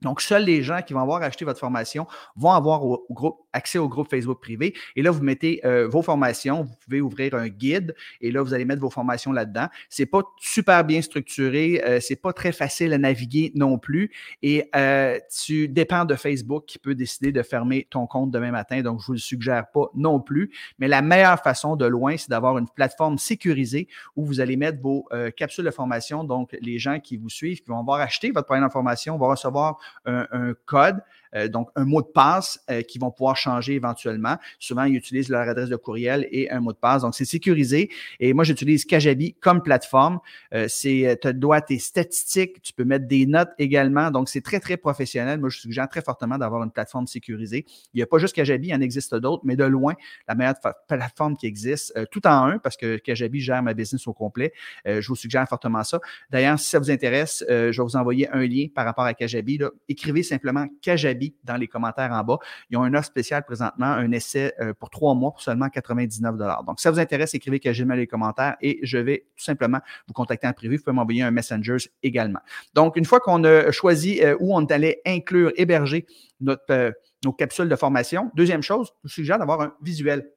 Donc, 0.03 0.21
seuls 0.21 0.45
les 0.45 0.63
gens 0.63 0.81
qui 0.83 0.93
vont 0.93 1.01
avoir 1.01 1.23
acheté 1.23 1.45
votre 1.45 1.59
formation 1.59 2.07
vont 2.37 2.53
avoir 2.53 2.85
au, 2.85 3.07
groupe, 3.11 3.39
accès 3.53 3.79
au 3.79 3.89
groupe 3.89 4.09
Facebook 4.09 4.41
privé. 4.41 4.75
Et 4.97 5.03
là, 5.03 5.11
vous 5.11 5.23
mettez 5.23 5.61
euh, 5.65 5.89
vos 5.89 6.03
formations, 6.03 6.63
vous 6.63 6.75
pouvez 6.85 7.01
ouvrir 7.01 7.35
un 7.35 7.49
guide 7.49 7.95
et 8.21 8.31
là, 8.31 8.43
vous 8.43 8.55
allez 8.55 8.65
mettre 8.65 8.81
vos 8.81 8.91
formations 8.91 9.33
là-dedans. 9.33 9.69
C'est 9.89 10.07
pas 10.07 10.23
super 10.41 10.85
bien 10.85 11.03
structuré, 11.03 11.83
euh, 11.85 12.01
c'est 12.01 12.21
pas 12.21 12.33
très 12.33 12.53
facile 12.53 12.93
à 12.93 12.99
naviguer 12.99 13.53
non 13.55 13.79
plus. 13.79 14.13
Et 14.43 14.69
euh, 14.77 15.19
tu 15.45 15.69
dépends 15.69 16.05
de 16.05 16.15
Facebook 16.15 16.65
qui 16.67 16.79
peut 16.79 16.95
décider 16.95 17.33
de 17.33 17.43
fermer 17.43 17.87
ton 17.91 18.07
compte 18.07 18.31
demain 18.31 18.51
matin. 18.51 18.83
Donc, 18.83 19.01
je 19.01 19.07
vous 19.07 19.13
le 19.15 19.19
suggère 19.19 19.71
pas 19.71 19.91
non 19.95 20.21
plus. 20.21 20.51
Mais 20.79 20.89
la 20.89 21.03
meilleure 21.03 21.41
façon 21.41 21.77
de 21.77 21.87
loin, 21.87 22.17
c'est 22.17 22.31
d'avoir 22.31 22.59
une 22.59 22.69
plateforme 22.69 23.19
sécurisée 23.19 23.89
où 24.17 24.25
vous 24.25 24.41
allez 24.41 24.57
mettre 24.57 24.81
vos 24.81 25.09
capsules 25.37 25.65
de 25.65 25.71
formation. 25.71 26.25
Donc, 26.25 26.57
les 26.61 26.79
gens 26.79 27.01
qui 27.01 27.17
vous 27.17 27.29
suivent, 27.29 27.61
qui 27.61 27.69
vont 27.69 27.79
avoir 27.79 28.01
acheté 28.01 28.31
votre 28.31 28.49
de 28.49 28.73
formation, 28.73 29.19
vont 29.19 29.29
recevoir 29.29 29.79
un, 30.07 30.55
code, 30.67 30.97
euh, 30.97 31.03
donc 31.49 31.69
un 31.75 31.85
mot 31.85 32.03
de 32.03 32.07
passe 32.07 32.61
euh, 32.71 32.83
qui 32.83 32.99
vont 32.99 33.11
pouvoir 33.11 33.37
changer 33.37 33.75
éventuellement. 33.75 34.37
Souvent, 34.59 34.85
ils 34.85 34.97
utilisent 34.97 35.29
leur 35.29 35.49
adresse 35.49 35.69
de 35.69 35.77
courriel 35.77 36.27
et 36.31 36.51
un 36.51 36.61
mot 36.61 36.73
de 36.73 36.79
passe. 36.79 37.03
Donc, 37.03 37.15
c'est 37.15 37.25
sécurisé. 37.25 37.91
Et 38.21 38.33
moi, 38.33 38.45
j'utilise 38.45 38.85
Kajabi 38.85 39.35
comme 39.35 39.63
plateforme. 39.63 40.21
Euh, 40.55 40.67
c'est, 40.69 41.19
tu 41.21 41.35
dois 41.35 41.61
tes 41.61 41.79
statistiques, 41.79 42.63
tu 42.63 42.73
peux 42.73 42.85
mettre 42.85 43.07
des 43.07 43.27
notes 43.27 43.51
également. 43.59 44.11
Donc, 44.11 44.29
c'est 44.29 44.41
très, 44.41 44.61
très 44.61 44.77
professionnel. 44.77 45.41
Moi, 45.41 45.49
je 45.49 45.59
suggère 45.59 45.89
très 45.89 46.03
fortement 46.03 46.39
d'avoir 46.39 46.63
une 46.63 46.71
plateforme 46.71 47.07
sécurisée. 47.07 47.65
Il 47.95 47.99
n'y 47.99 48.03
a 48.03 48.07
pas 48.07 48.19
juste 48.19 48.35
Kajabi, 48.35 48.69
il 48.69 48.75
en 48.75 48.81
existe 48.81 49.15
d'autres, 49.15 49.43
mais 49.45 49.57
de 49.57 49.65
loin, 49.65 49.95
la 50.27 50.35
meilleure 50.35 50.55
plateforme 50.87 51.37
qui 51.37 51.47
existe, 51.47 51.95
tout 52.11 52.27
en 52.27 52.47
un, 52.47 52.59
parce 52.59 52.77
que 52.77 52.97
Kajabi 52.97 53.41
gère 53.41 53.63
ma 53.63 53.75
business 53.75 54.07
au 54.07 54.13
complet. 54.13 54.53
je 54.85 55.07
vous 55.07 55.17
suggère 55.17 55.47
fortement 55.49 55.85
ça. 55.85 56.01
D'ailleurs, 56.31 56.59
si 56.59 56.69
ça 56.69 56.79
vous 56.79 56.91
intéresse, 56.91 57.45
je 57.49 57.65
vais 57.71 57.83
vous 57.83 57.97
envoyer 57.97 58.29
un 58.31 58.47
lien 58.47 58.67
par 58.75 58.85
rapport 58.85 59.05
à 59.05 59.15
Kajabi. 59.15 59.59
Écrivez 59.89 60.23
simplement 60.23 60.67
Kajabi 60.83 61.18
dans 61.45 61.57
les 61.57 61.69
commentaires 61.69 62.13
en 62.13 62.23
bas. 62.23 62.39
Ils 62.71 62.77
ont 62.77 62.83
un 62.83 62.95
offre 62.95 63.07
spéciale 63.07 63.45
présentement, 63.45 63.87
un 63.87 64.11
essai 64.13 64.55
euh, 64.61 64.75
pour 64.75 64.91
trois 64.91 65.15
mois 65.15 65.33
pour 65.33 65.43
seulement 65.43 65.69
99 65.69 66.37
Donc, 66.67 66.79
si 66.79 66.83
ça 66.83 66.91
vous 66.91 66.99
intéresse, 66.99 67.35
écrivez 67.35 67.61
Kajabi 67.61 67.89
dans 67.89 67.95
les 67.95 68.07
commentaires 68.07 68.57
et 68.61 68.81
je 68.83 68.99
vais 68.99 69.27
tout 69.37 69.45
simplement 69.45 69.81
vous 70.07 70.15
contacter 70.15 70.47
en 70.47 70.53
privé. 70.53 70.77
Vous 70.77 70.83
pouvez 70.83 70.95
m'envoyer 70.95 71.23
un 71.23 71.31
Messenger 71.31 71.77
également. 72.03 72.41
Donc, 72.75 72.97
une 72.97 73.05
fois 73.05 73.21
qu'on 73.21 73.45
a 73.45 73.71
choisi 73.71 74.21
euh, 74.23 74.37
où 74.41 74.55
on 74.57 74.65
allait 74.67 75.01
inclure, 75.07 75.53
héberger 75.57 76.07
notre, 76.41 76.63
euh, 76.71 76.93
nos 77.25 77.33
capsules 77.33 77.69
de 77.69 77.77
formation, 77.77 78.31
deuxième 78.35 78.63
chose, 78.63 78.89
je 79.05 79.09
vous 79.09 79.15
suggère 79.15 79.39
d'avoir 79.39 79.61
un 79.61 79.75
visuel. 79.83 80.31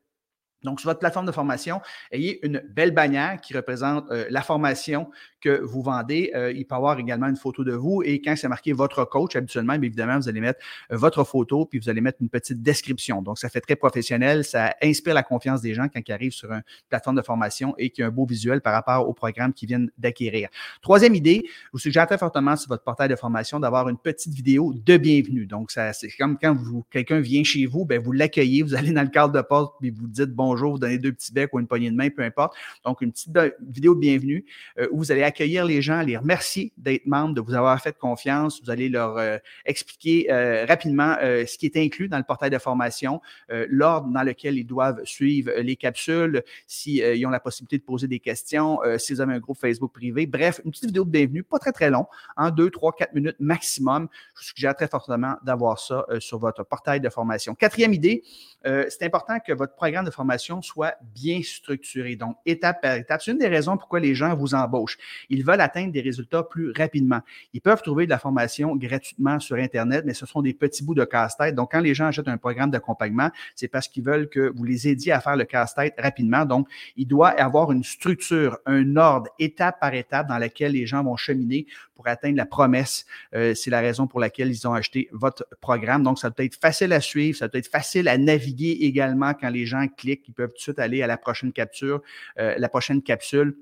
Donc, 0.63 0.79
sur 0.79 0.89
votre 0.89 0.99
plateforme 0.99 1.25
de 1.25 1.31
formation, 1.31 1.81
ayez 2.11 2.45
une 2.45 2.61
belle 2.69 2.91
bannière 2.91 3.39
qui 3.41 3.53
représente 3.55 4.09
la 4.09 4.41
formation 4.41 5.09
que 5.41 5.61
vous 5.61 5.81
vendez. 5.81 6.31
Euh, 6.35 6.53
il 6.53 6.65
peut 6.65 6.75
y 6.75 6.77
avoir 6.77 6.99
également 6.99 7.27
une 7.27 7.35
photo 7.35 7.63
de 7.63 7.73
vous 7.73 8.01
et 8.03 8.21
quand 8.21 8.35
c'est 8.37 8.47
marqué 8.47 8.71
votre 8.71 9.03
coach, 9.05 9.35
habituellement, 9.35 9.73
évidemment, 9.73 10.17
vous 10.17 10.29
allez 10.29 10.39
mettre 10.39 10.59
euh, 10.91 10.97
votre 10.97 11.23
photo 11.23 11.65
puis 11.65 11.79
vous 11.79 11.89
allez 11.89 12.01
mettre 12.01 12.19
une 12.21 12.29
petite 12.29 12.61
description. 12.61 13.21
Donc, 13.21 13.39
ça 13.39 13.49
fait 13.49 13.59
très 13.59 13.75
professionnel. 13.75 14.45
Ça 14.45 14.75
inspire 14.81 15.13
la 15.13 15.23
confiance 15.23 15.61
des 15.61 15.73
gens 15.73 15.87
quand 15.89 15.99
ils 16.07 16.11
arrivent 16.11 16.31
sur 16.31 16.51
une 16.51 16.63
plateforme 16.89 17.17
de 17.17 17.21
formation 17.21 17.73
et 17.77 17.89
qu'il 17.89 18.03
y 18.03 18.05
a 18.05 18.07
un 18.07 18.11
beau 18.11 18.25
visuel 18.25 18.61
par 18.61 18.73
rapport 18.73 19.09
au 19.09 19.13
programme 19.13 19.53
qu'ils 19.53 19.67
viennent 19.67 19.89
d'acquérir. 19.97 20.49
Troisième 20.81 21.15
idée, 21.15 21.41
je 21.45 21.69
vous 21.73 21.79
suggère 21.79 22.05
très 22.05 22.17
fortement 22.17 22.55
sur 22.55 22.69
votre 22.69 22.83
portail 22.83 23.09
de 23.09 23.15
formation 23.15 23.59
d'avoir 23.59 23.89
une 23.89 23.97
petite 23.97 24.33
vidéo 24.33 24.73
de 24.73 24.97
bienvenue. 24.97 25.47
Donc, 25.47 25.71
ça, 25.71 25.91
c'est 25.93 26.09
comme 26.11 26.37
quand 26.37 26.53
vous, 26.53 26.85
quelqu'un 26.91 27.19
vient 27.19 27.43
chez 27.43 27.65
vous, 27.65 27.85
ben, 27.85 27.99
vous 27.99 28.11
l'accueillez, 28.11 28.61
vous 28.61 28.75
allez 28.75 28.91
dans 28.91 29.01
le 29.01 29.09
cadre 29.09 29.33
de 29.33 29.41
porte 29.41 29.75
puis 29.79 29.89
vous 29.89 30.07
dites 30.07 30.31
bonjour, 30.51 30.73
vous 30.73 30.79
donnez 30.79 30.97
deux 30.97 31.13
petits 31.13 31.31
becs 31.31 31.53
ou 31.53 31.59
une 31.61 31.67
poignée 31.67 31.89
de 31.89 31.95
main, 31.95 32.09
peu 32.09 32.23
importe. 32.23 32.57
Donc, 32.83 32.99
une 32.99 33.13
petite 33.13 33.31
vidéo 33.61 33.95
de 33.95 34.01
bienvenue 34.01 34.43
euh, 34.77 34.87
où 34.91 34.97
vous 34.97 35.13
allez 35.13 35.23
accueillir 35.23 35.63
les 35.63 35.81
gens, 35.81 36.01
les 36.01 36.17
remercier 36.17 36.73
d'être 36.75 37.05
membres, 37.05 37.33
de 37.33 37.39
vous 37.39 37.53
avoir 37.53 37.81
fait 37.81 37.97
confiance. 37.97 38.61
Vous 38.61 38.69
allez 38.69 38.89
leur 38.89 39.17
euh, 39.17 39.37
expliquer 39.65 40.29
euh, 40.29 40.65
rapidement 40.65 41.15
ce 41.21 41.57
qui 41.57 41.67
est 41.67 41.77
inclus 41.77 42.09
dans 42.09 42.17
le 42.17 42.23
portail 42.23 42.49
de 42.49 42.57
formation, 42.57 43.21
l'ordre 43.49 44.09
dans 44.09 44.23
lequel 44.23 44.57
ils 44.57 44.65
doivent 44.65 45.01
suivre 45.05 45.51
les 45.57 45.75
capsules, 45.75 46.43
s'ils 46.67 47.25
ont 47.25 47.29
la 47.29 47.39
possibilité 47.39 47.77
de 47.77 47.83
poser 47.83 48.07
des 48.07 48.19
questions, 48.19 48.79
si 48.97 49.13
vous 49.13 49.21
avez 49.21 49.33
un 49.33 49.39
groupe 49.39 49.57
Facebook 49.57 49.93
privé. 49.93 50.25
Bref, 50.25 50.59
une 50.65 50.71
petite 50.71 50.87
vidéo 50.87 51.05
de 51.05 51.09
bienvenue, 51.09 51.43
pas 51.43 51.59
très, 51.59 51.71
très 51.71 51.89
long, 51.89 52.07
en 52.35 52.49
deux, 52.49 52.69
trois, 52.69 52.91
quatre 52.91 53.13
minutes 53.13 53.37
maximum. 53.39 54.07
Je 54.35 54.41
vous 54.41 54.47
suggère 54.47 54.75
très 54.75 54.87
fortement 54.87 55.35
d'avoir 55.43 55.79
ça 55.79 56.05
sur 56.19 56.39
votre 56.39 56.63
portail 56.63 56.99
de 56.99 57.09
formation. 57.09 57.55
Quatrième 57.55 57.93
idée, 57.93 58.23
c'est 58.63 59.03
important 59.03 59.39
que 59.39 59.53
votre 59.53 59.75
programme 59.75 60.05
de 60.05 60.11
formation 60.11 60.40
soit 60.61 60.95
bien 61.15 61.41
structuré, 61.43 62.15
donc 62.15 62.37
étape 62.45 62.81
par 62.81 62.95
étape. 62.95 63.21
C'est 63.21 63.31
une 63.31 63.37
des 63.37 63.47
raisons 63.47 63.77
pourquoi 63.77 63.99
les 63.99 64.15
gens 64.15 64.35
vous 64.35 64.53
embauchent. 64.55 64.97
Ils 65.29 65.43
veulent 65.43 65.61
atteindre 65.61 65.91
des 65.91 66.01
résultats 66.01 66.43
plus 66.43 66.71
rapidement. 66.71 67.21
Ils 67.53 67.61
peuvent 67.61 67.81
trouver 67.81 68.05
de 68.05 68.09
la 68.09 68.19
formation 68.19 68.75
gratuitement 68.75 69.39
sur 69.39 69.57
Internet, 69.57 70.03
mais 70.05 70.13
ce 70.13 70.25
sont 70.25 70.41
des 70.41 70.53
petits 70.53 70.83
bouts 70.83 70.95
de 70.95 71.05
casse-tête. 71.05 71.55
Donc, 71.55 71.71
quand 71.71 71.79
les 71.79 71.93
gens 71.93 72.07
achètent 72.07 72.27
un 72.27 72.37
programme 72.37 72.71
d'accompagnement, 72.71 73.29
c'est 73.55 73.67
parce 73.67 73.87
qu'ils 73.87 74.03
veulent 74.03 74.29
que 74.29 74.51
vous 74.55 74.63
les 74.63 74.87
aidiez 74.87 75.11
à 75.11 75.21
faire 75.21 75.35
le 75.35 75.45
casse-tête 75.45 75.95
rapidement. 75.97 76.45
Donc, 76.45 76.67
il 76.97 77.07
doit 77.07 77.33
y 77.35 77.39
avoir 77.39 77.71
une 77.71 77.83
structure, 77.83 78.57
un 78.65 78.95
ordre, 78.95 79.29
étape 79.39 79.79
par 79.79 79.93
étape, 79.93 80.27
dans 80.27 80.37
laquelle 80.37 80.73
les 80.73 80.85
gens 80.85 81.03
vont 81.03 81.15
cheminer 81.15 81.65
pour 82.01 82.11
atteindre 82.11 82.37
la 82.37 82.47
promesse. 82.47 83.05
Euh, 83.35 83.53
c'est 83.53 83.69
la 83.69 83.79
raison 83.79 84.07
pour 84.07 84.19
laquelle 84.19 84.49
ils 84.49 84.67
ont 84.67 84.73
acheté 84.73 85.07
votre 85.11 85.45
programme. 85.61 86.01
Donc, 86.01 86.17
ça 86.17 86.31
peut 86.31 86.43
être 86.43 86.55
facile 86.55 86.93
à 86.93 86.99
suivre, 86.99 87.37
ça 87.37 87.47
peut 87.47 87.59
être 87.59 87.67
facile 87.67 88.07
à 88.07 88.17
naviguer 88.17 88.77
également 88.81 89.33
quand 89.33 89.49
les 89.49 89.67
gens 89.67 89.85
cliquent. 89.87 90.27
Ils 90.27 90.33
peuvent 90.33 90.49
tout 90.49 90.55
de 90.55 90.61
suite 90.61 90.79
aller 90.79 91.03
à 91.03 91.07
la 91.07 91.17
prochaine 91.17 91.51
capture, 91.51 92.01
euh, 92.39 92.55
la 92.57 92.69
prochaine 92.69 93.03
capsule 93.03 93.55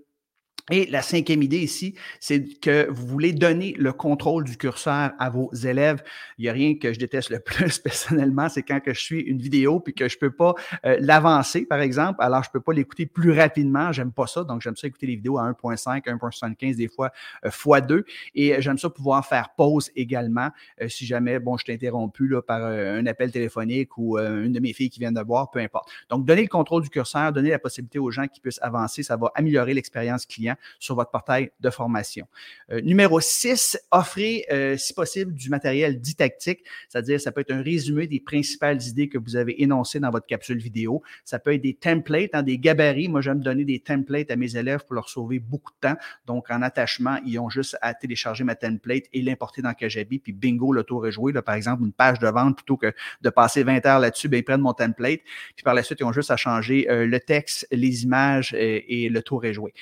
et 0.70 0.86
la 0.88 1.02
cinquième 1.02 1.44
idée 1.44 1.60
ici, 1.60 1.96
c'est 2.20 2.44
que 2.60 2.88
vous 2.90 3.08
voulez 3.08 3.34
donner 3.34 3.76
le 3.78 3.94
contrôle 3.94 4.44
du 4.44 4.58
curseur 4.58 5.12
à 5.18 5.30
vos 5.30 5.54
élèves. 5.54 6.04
Il 6.38 6.44
n'y 6.44 6.50
a 6.50 6.54
rien 6.54 6.76
que 6.76 6.94
je 6.94 7.00
déteste 7.00 7.30
le 7.30 7.40
plus 7.50 7.80
personnellement, 7.80 8.50
c'est 8.50 8.64
quand 8.64 8.80
que 8.80 8.94
je 8.94 9.00
suis 9.00 9.22
une 9.22 9.40
vidéo 9.40 9.80
puis 9.80 9.94
que 9.94 10.08
je 10.08 10.16
ne 10.16 10.20
peux 10.20 10.32
pas 10.32 10.54
euh, 10.86 10.98
l'avancer, 11.00 11.66
par 11.66 11.80
exemple. 11.80 12.20
Alors, 12.22 12.44
je 12.44 12.50
ne 12.50 12.54
peux 12.54 12.62
pas 12.62 12.74
l'écouter 12.74 13.06
plus 13.06 13.32
rapidement. 13.32 13.92
J'aime 13.92 14.12
pas 14.12 14.28
ça. 14.28 14.44
Donc, 14.44 14.62
j'aime 14.62 14.76
ça 14.76 14.88
écouter 14.88 15.08
les 15.08 15.16
vidéos 15.16 15.38
à 15.38 15.50
1.5, 15.50 16.04
1.75, 16.04 16.76
des 16.76 16.88
fois 16.88 17.12
euh, 17.46 17.50
x2. 17.50 18.04
Et 18.36 18.62
j'aime 18.62 18.78
ça 18.78 18.90
pouvoir 18.90 19.26
faire 19.26 19.50
pause 19.56 19.92
également 19.96 20.50
euh, 20.82 20.88
si 20.88 21.06
jamais, 21.06 21.40
bon, 21.40 21.58
je 21.58 21.66
t'ai 21.66 21.74
interrompu 21.74 22.28
là, 22.28 22.42
par 22.42 22.64
un 22.64 23.06
appel 23.06 23.32
téléphonique 23.32 23.98
ou 23.98 24.18
une 24.18 24.52
de 24.52 24.60
mes 24.60 24.74
filles 24.74 24.90
qui 24.90 25.00
vient 25.00 25.12
de 25.12 25.22
voir, 25.22 25.52
peu 25.52 25.60
importe. 25.60 25.90
Donc, 26.10 26.26
donner 26.26 26.42
le 26.42 26.48
contrôle 26.48 26.84
du 26.84 26.90
curseur, 26.90 27.32
donner 27.32 27.50
la 27.50 27.60
possibilité 27.60 28.00
aux 28.00 28.12
gens 28.12 28.28
qui 28.28 28.40
puissent 28.40 28.62
avancer, 28.62 29.04
ça 29.04 29.18
va 29.18 29.32
améliorer 29.36 29.74
l'expérience 29.74 30.26
client 30.26 30.56
sur 30.80 30.96
votre 30.96 31.12
portail 31.12 31.52
de 31.60 31.70
formation. 31.70 32.28
Euh, 32.72 32.82
numéro 32.82 33.20
6, 33.20 33.80
offrez, 33.92 34.46
euh, 34.52 34.78
si 34.78 34.94
possible, 34.94 35.34
du 35.34 35.50
matériel 35.50 36.00
didactique, 36.00 36.64
c'est-à-dire 36.88 37.20
ça 37.20 37.32
peut 37.32 37.42
être 37.42 37.52
un 37.52 37.62
résumé 37.62 38.08
des 38.08 38.20
principales 38.20 38.82
idées 38.84 39.10
que 39.10 39.18
vous 39.18 39.36
avez 39.36 39.62
énoncées 39.62 40.00
dans 40.00 40.12
votre 40.12 40.28
capsule 40.28 40.58
vidéo. 40.58 41.02
Ça 41.24 41.40
peut 41.40 41.54
être 41.54 41.62
des 41.62 41.74
templates, 41.74 42.32
hein, 42.34 42.44
des 42.44 42.58
gabarits. 42.58 43.08
Moi, 43.08 43.22
j'aime 43.22 43.40
donner 43.40 43.66
des 43.66 43.80
templates 43.80 44.32
à 44.32 44.36
mes 44.36 44.56
élèves 44.56 44.86
pour 44.86 44.96
leur 44.96 45.10
sauver 45.10 45.40
beaucoup 45.40 45.72
de 45.72 45.88
temps. 45.90 45.98
Donc, 46.26 46.50
en 46.50 46.62
attachement, 46.62 47.18
ils 47.26 47.40
ont 47.40 47.50
juste 47.50 47.78
à 47.82 47.94
télécharger 47.94 48.44
ma 48.44 48.56
template 48.56 49.06
et 49.14 49.22
l'importer 49.22 49.62
dans 49.62 49.74
Kajabi, 49.74 50.20
puis 50.20 50.34
bingo, 50.34 50.74
le 50.74 50.84
tour 50.84 51.08
est 51.08 51.12
joué. 51.12 51.32
Là, 51.32 51.42
par 51.42 51.56
exemple, 51.56 51.84
une 51.84 51.94
page 51.94 52.20
de 52.20 52.28
vente, 52.28 52.58
plutôt 52.58 52.78
que 52.78 52.94
de 53.22 53.30
passer 53.30 53.64
20 53.64 53.86
heures 53.86 54.00
là-dessus, 54.00 54.28
ben, 54.28 54.38
ils 54.38 54.44
prennent 54.44 54.62
mon 54.62 54.74
template, 54.74 55.22
puis 55.56 55.64
par 55.64 55.74
la 55.74 55.84
suite, 55.84 56.00
ils 56.00 56.06
ont 56.06 56.12
juste 56.12 56.32
à 56.32 56.38
changer 56.38 56.90
euh, 56.90 57.06
le 57.06 57.20
texte, 57.20 57.68
les 57.72 58.04
images 58.04 58.54
et, 58.54 59.10
le 59.10 59.22
tour 59.22 59.46
est 59.46 59.54
joué. 59.54 59.74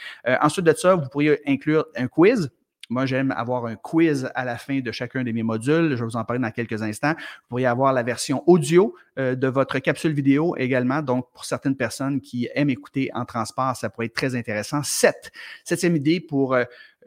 ensuite 0.42 0.66
de 0.74 0.78
ça, 0.78 0.96
vous 0.96 1.10
pourriez 1.10 1.40
inclure 1.48 1.86
un 1.96 2.08
quiz. 2.08 2.50
Moi, 2.90 3.06
j'aime 3.06 3.32
avoir 3.32 3.66
un 3.66 3.76
quiz 3.76 4.30
à 4.34 4.46
la 4.46 4.58
fin 4.58 4.80
de 4.80 4.92
chacun 4.94 5.24
de 5.24 5.32
mes 5.32 5.44
modules. 5.44 5.90
Je 5.92 5.96
vais 5.96 6.06
vous 6.06 6.16
en 6.16 6.24
parler 6.24 6.42
dans 6.42 6.52
quelques 6.52 6.82
instants. 6.82 7.14
Vous 7.18 7.48
pourriez 7.50 7.66
avoir 7.66 7.92
la 7.92 8.02
version 8.02 8.44
audio 8.48 8.96
euh, 9.20 9.36
de 9.36 9.48
votre 9.48 9.80
capsule 9.80 10.14
vidéo 10.14 10.56
également. 10.56 11.02
Donc, 11.02 11.30
pour 11.34 11.44
certaines 11.44 11.76
personnes 11.76 12.22
qui 12.22 12.48
aiment 12.56 12.70
écouter 12.70 13.10
en 13.14 13.26
transport, 13.26 13.76
ça 13.76 13.90
pourrait 13.90 14.06
être 14.06 14.16
très 14.16 14.36
intéressant. 14.36 14.84
Sept. 14.84 15.32
Septième 15.66 15.98
idée 15.98 16.22
pour 16.22 16.54
euh, 16.54 16.64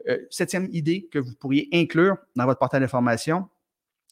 euh, 0.07 0.17
septième 0.29 0.67
idée 0.71 1.07
que 1.11 1.19
vous 1.19 1.33
pourriez 1.33 1.67
inclure 1.73 2.17
dans 2.35 2.45
votre 2.45 2.59
portail 2.59 2.81
d'information, 2.81 3.47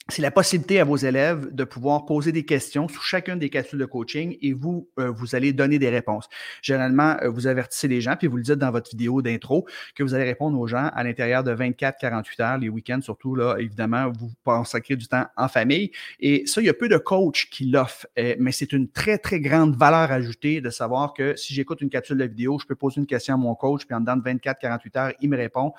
c'est 0.10 0.22
la 0.22 0.32
possibilité 0.32 0.80
à 0.80 0.84
vos 0.84 0.98
élèves 0.98 1.54
de 1.54 1.64
pouvoir 1.64 2.06
poser 2.06 2.32
des 2.32 2.44
questions 2.44 2.88
sous 2.88 3.02
chacune 3.02 3.38
des 3.38 3.50
capsules 3.50 3.80
de 3.80 3.86
coaching 3.86 4.38
et 4.42 4.54
vous, 4.54 4.90
euh, 5.00 5.12
vous 5.12 5.36
allez 5.36 5.54
donner 5.54 5.78
des 5.78 5.90
réponses. 5.90 6.28
Généralement, 6.62 7.18
euh, 7.22 7.30
vous 7.30 7.48
avertissez 7.48 7.88
les 7.88 8.02
gens, 8.02 8.16
puis 8.18 8.28
vous 8.28 8.38
le 8.38 8.44
dites 8.44 8.56
dans 8.56 8.72
votre 8.72 8.90
vidéo 8.90 9.22
d'intro, 9.22 9.68
que 9.96 10.04
vous 10.04 10.14
allez 10.14 10.24
répondre 10.24 10.60
aux 10.60 10.68
gens 10.68 10.90
à 10.94 11.04
l'intérieur 11.04 11.44
de 11.44 11.54
24-48 11.54 12.42
heures, 12.42 12.58
les 12.58 12.70
week-ends 12.70 13.02
surtout, 13.02 13.36
là, 13.36 13.58
évidemment, 13.60 14.12
vous 14.12 14.32
consacrez 14.44 14.96
du 14.96 15.08
temps 15.08 15.28
en 15.38 15.48
famille. 15.48 15.92
Et 16.20 16.46
ça, 16.48 16.62
il 16.62 16.66
y 16.66 16.70
a 16.70 16.74
peu 16.74 16.90
de 16.90 16.98
coachs 16.98 17.48
qui 17.52 17.66
l'offrent, 17.66 18.08
euh, 18.18 18.36
mais 18.40 18.52
c'est 18.52 18.74
une 18.74 18.90
très, 18.90 19.18
très 19.18 19.40
grande 19.40 19.76
valeur 19.76 20.12
ajoutée 20.12 20.62
de 20.62 20.70
savoir 20.70 21.14
que 21.14 21.36
si 21.36 21.54
j'écoute 21.54 21.82
une 21.82 21.90
capsule 21.90 22.18
de 22.18 22.26
vidéo, 22.26 22.58
je 22.60 22.66
peux 22.66 22.76
poser 22.76 23.00
une 23.00 23.08
question 23.08 23.36
à 23.36 23.38
mon 23.38 23.54
coach, 23.56 23.86
puis 23.86 23.96
en 23.96 24.00
dedans 24.00 24.18
de 24.18 24.24
24-48 24.24 24.98
heures, 24.98 25.14
il 25.22 25.30
me 25.30 25.38
répond. 25.38 25.74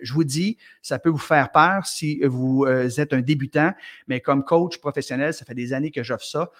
je 0.00 0.12
vous 0.12 0.24
dis, 0.24 0.56
ça 0.80 0.98
peut 0.98 1.10
vous 1.10 1.18
faire 1.18 1.50
peur 1.50 1.86
si 1.86 2.20
vous 2.24 2.66
êtes 2.66 3.12
un 3.12 3.20
débutant 3.20 3.71
mais 4.06 4.20
comme 4.20 4.44
coach 4.44 4.78
professionnel, 4.78 5.34
ça 5.34 5.44
fait 5.44 5.54
des 5.54 5.72
années 5.72 5.90
que 5.90 6.02
j'offre 6.02 6.24
ça. 6.24 6.50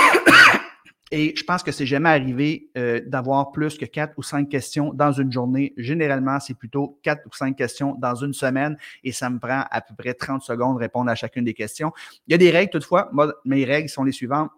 Et 1.11 1.33
je 1.35 1.43
pense 1.43 1.63
que 1.63 1.71
c'est 1.71 1.87
jamais 1.87 2.09
arrivé 2.09 2.69
euh, 2.77 3.01
d'avoir 3.05 3.51
plus 3.51 3.77
que 3.77 3.85
quatre 3.85 4.13
ou 4.17 4.23
cinq 4.23 4.47
questions 4.47 4.93
dans 4.93 5.11
une 5.11 5.31
journée. 5.31 5.73
Généralement, 5.75 6.39
c'est 6.39 6.53
plutôt 6.53 6.99
quatre 7.01 7.25
ou 7.25 7.33
cinq 7.33 7.55
questions 7.55 7.95
dans 7.95 8.13
une 8.13 8.33
semaine 8.33 8.77
et 9.03 9.11
ça 9.11 9.29
me 9.29 9.39
prend 9.39 9.63
à 9.71 9.81
peu 9.81 9.95
près 9.97 10.13
30 10.13 10.43
secondes 10.43 10.75
de 10.75 10.81
répondre 10.81 11.09
à 11.09 11.15
chacune 11.15 11.43
des 11.43 11.55
questions. 11.55 11.91
Il 12.27 12.31
y 12.31 12.35
a 12.35 12.37
des 12.37 12.51
règles 12.51 12.71
toutefois. 12.71 13.09
Mes 13.43 13.65
règles 13.65 13.89
sont 13.89 14.03
les 14.03 14.11
suivantes. 14.11 14.51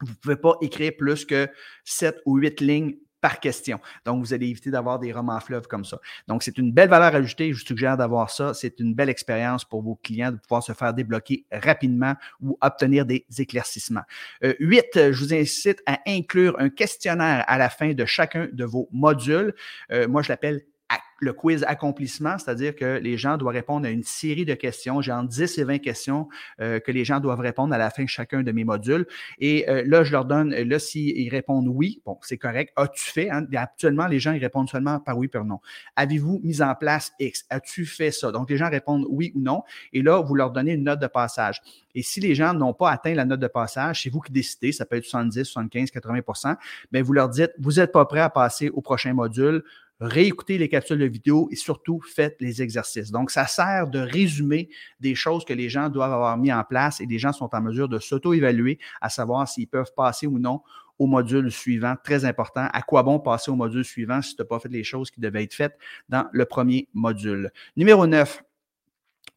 Vous 0.00 0.12
ne 0.12 0.16
pouvez 0.16 0.36
pas 0.36 0.56
écrire 0.60 0.92
plus 0.96 1.24
que 1.24 1.48
sept 1.84 2.20
ou 2.26 2.36
huit 2.36 2.60
lignes 2.60 2.96
par 3.20 3.40
question. 3.40 3.80
Donc, 4.04 4.24
vous 4.24 4.32
allez 4.32 4.48
éviter 4.48 4.70
d'avoir 4.70 4.98
des 4.98 5.12
romans 5.12 5.40
fleuves 5.40 5.66
comme 5.66 5.84
ça. 5.84 5.98
Donc, 6.26 6.42
c'est 6.42 6.58
une 6.58 6.72
belle 6.72 6.88
valeur 6.88 7.14
ajoutée. 7.14 7.52
Je 7.52 7.60
vous 7.60 7.66
suggère 7.66 7.96
d'avoir 7.96 8.30
ça. 8.30 8.54
C'est 8.54 8.80
une 8.80 8.94
belle 8.94 9.08
expérience 9.08 9.64
pour 9.64 9.82
vos 9.82 9.96
clients 9.96 10.32
de 10.32 10.36
pouvoir 10.36 10.62
se 10.62 10.72
faire 10.72 10.94
débloquer 10.94 11.44
rapidement 11.52 12.14
ou 12.40 12.56
obtenir 12.60 13.06
des 13.06 13.26
éclaircissements. 13.38 14.04
Euh, 14.44 14.54
huit, 14.60 14.90
je 14.94 15.24
vous 15.24 15.34
incite 15.34 15.82
à 15.86 15.98
inclure 16.06 16.56
un 16.58 16.68
questionnaire 16.68 17.44
à 17.46 17.58
la 17.58 17.70
fin 17.70 17.92
de 17.92 18.04
chacun 18.04 18.48
de 18.52 18.64
vos 18.64 18.88
modules. 18.92 19.54
Euh, 19.92 20.08
moi, 20.08 20.22
je 20.22 20.28
l'appelle 20.28 20.62
le 21.20 21.32
quiz 21.32 21.64
accomplissement, 21.66 22.38
c'est-à-dire 22.38 22.76
que 22.76 22.98
les 22.98 23.16
gens 23.16 23.36
doivent 23.36 23.54
répondre 23.54 23.86
à 23.86 23.90
une 23.90 24.02
série 24.02 24.44
de 24.44 24.54
questions. 24.54 25.00
J'ai 25.00 25.12
entre 25.12 25.28
10 25.28 25.58
et 25.58 25.64
20 25.64 25.78
questions 25.78 26.28
euh, 26.60 26.78
que 26.78 26.92
les 26.92 27.04
gens 27.04 27.20
doivent 27.20 27.40
répondre 27.40 27.74
à 27.74 27.78
la 27.78 27.90
fin 27.90 28.04
de 28.04 28.08
chacun 28.08 28.42
de 28.42 28.52
mes 28.52 28.64
modules. 28.64 29.06
Et 29.38 29.68
euh, 29.68 29.82
là, 29.86 30.04
je 30.04 30.12
leur 30.12 30.24
donne, 30.24 30.54
là, 30.54 30.78
s'ils 30.78 31.28
répondent 31.30 31.68
oui, 31.68 32.00
bon, 32.04 32.18
c'est 32.22 32.38
correct. 32.38 32.72
As-tu 32.76 33.10
fait? 33.10 33.30
Hein? 33.30 33.46
Actuellement, 33.54 34.06
les 34.06 34.20
gens, 34.20 34.32
ils 34.32 34.40
répondent 34.40 34.68
seulement 34.68 35.00
par 35.00 35.18
oui, 35.18 35.28
par 35.28 35.44
non. 35.44 35.60
Avez-vous 35.96 36.40
mis 36.44 36.62
en 36.62 36.74
place 36.74 37.12
X? 37.18 37.44
As-tu 37.50 37.84
fait 37.84 38.10
ça? 38.10 38.30
Donc, 38.30 38.50
les 38.50 38.56
gens 38.56 38.70
répondent 38.70 39.06
oui 39.10 39.32
ou 39.34 39.40
non. 39.40 39.62
Et 39.92 40.02
là, 40.02 40.22
vous 40.22 40.34
leur 40.34 40.52
donnez 40.52 40.72
une 40.72 40.84
note 40.84 41.00
de 41.00 41.06
passage. 41.08 41.60
Et 41.94 42.02
si 42.02 42.20
les 42.20 42.34
gens 42.36 42.54
n'ont 42.54 42.74
pas 42.74 42.92
atteint 42.92 43.14
la 43.14 43.24
note 43.24 43.40
de 43.40 43.48
passage, 43.48 44.02
c'est 44.02 44.10
vous 44.10 44.20
qui 44.20 44.30
décidez, 44.30 44.70
ça 44.70 44.86
peut 44.86 44.96
être 44.96 45.04
70, 45.04 45.44
75, 45.44 45.90
80 45.90 46.56
bien, 46.92 47.02
vous 47.02 47.12
leur 47.12 47.28
dites, 47.28 47.50
vous 47.58 47.72
n'êtes 47.72 47.92
pas 47.92 48.04
prêt 48.04 48.20
à 48.20 48.30
passer 48.30 48.68
au 48.68 48.80
prochain 48.80 49.12
module, 49.14 49.64
réécoutez 50.00 50.58
les 50.58 50.68
capsules 50.68 50.98
de 50.98 51.04
vidéo 51.04 51.48
et 51.50 51.56
surtout 51.56 52.00
faites 52.00 52.36
les 52.40 52.62
exercices. 52.62 53.10
Donc, 53.10 53.30
ça 53.30 53.46
sert 53.46 53.88
de 53.88 53.98
résumer 53.98 54.68
des 55.00 55.14
choses 55.14 55.44
que 55.44 55.52
les 55.52 55.68
gens 55.68 55.88
doivent 55.88 56.12
avoir 56.12 56.36
mis 56.36 56.52
en 56.52 56.64
place 56.64 57.00
et 57.00 57.06
les 57.06 57.18
gens 57.18 57.32
sont 57.32 57.50
en 57.52 57.60
mesure 57.60 57.88
de 57.88 57.98
s'auto-évaluer, 57.98 58.78
à 59.00 59.08
savoir 59.08 59.48
s'ils 59.48 59.68
peuvent 59.68 59.92
passer 59.96 60.26
ou 60.26 60.38
non 60.38 60.62
au 60.98 61.06
module 61.06 61.50
suivant. 61.50 61.94
Très 62.02 62.24
important. 62.24 62.68
À 62.72 62.82
quoi 62.82 63.02
bon 63.02 63.18
passer 63.20 63.50
au 63.50 63.56
module 63.56 63.84
suivant 63.84 64.20
si 64.22 64.34
tu 64.34 64.42
n'as 64.42 64.46
pas 64.46 64.58
fait 64.58 64.68
les 64.68 64.84
choses 64.84 65.10
qui 65.10 65.20
devaient 65.20 65.44
être 65.44 65.54
faites 65.54 65.78
dans 66.08 66.26
le 66.32 66.44
premier 66.44 66.88
module? 66.92 67.50
Numéro 67.76 68.06
9. 68.06 68.42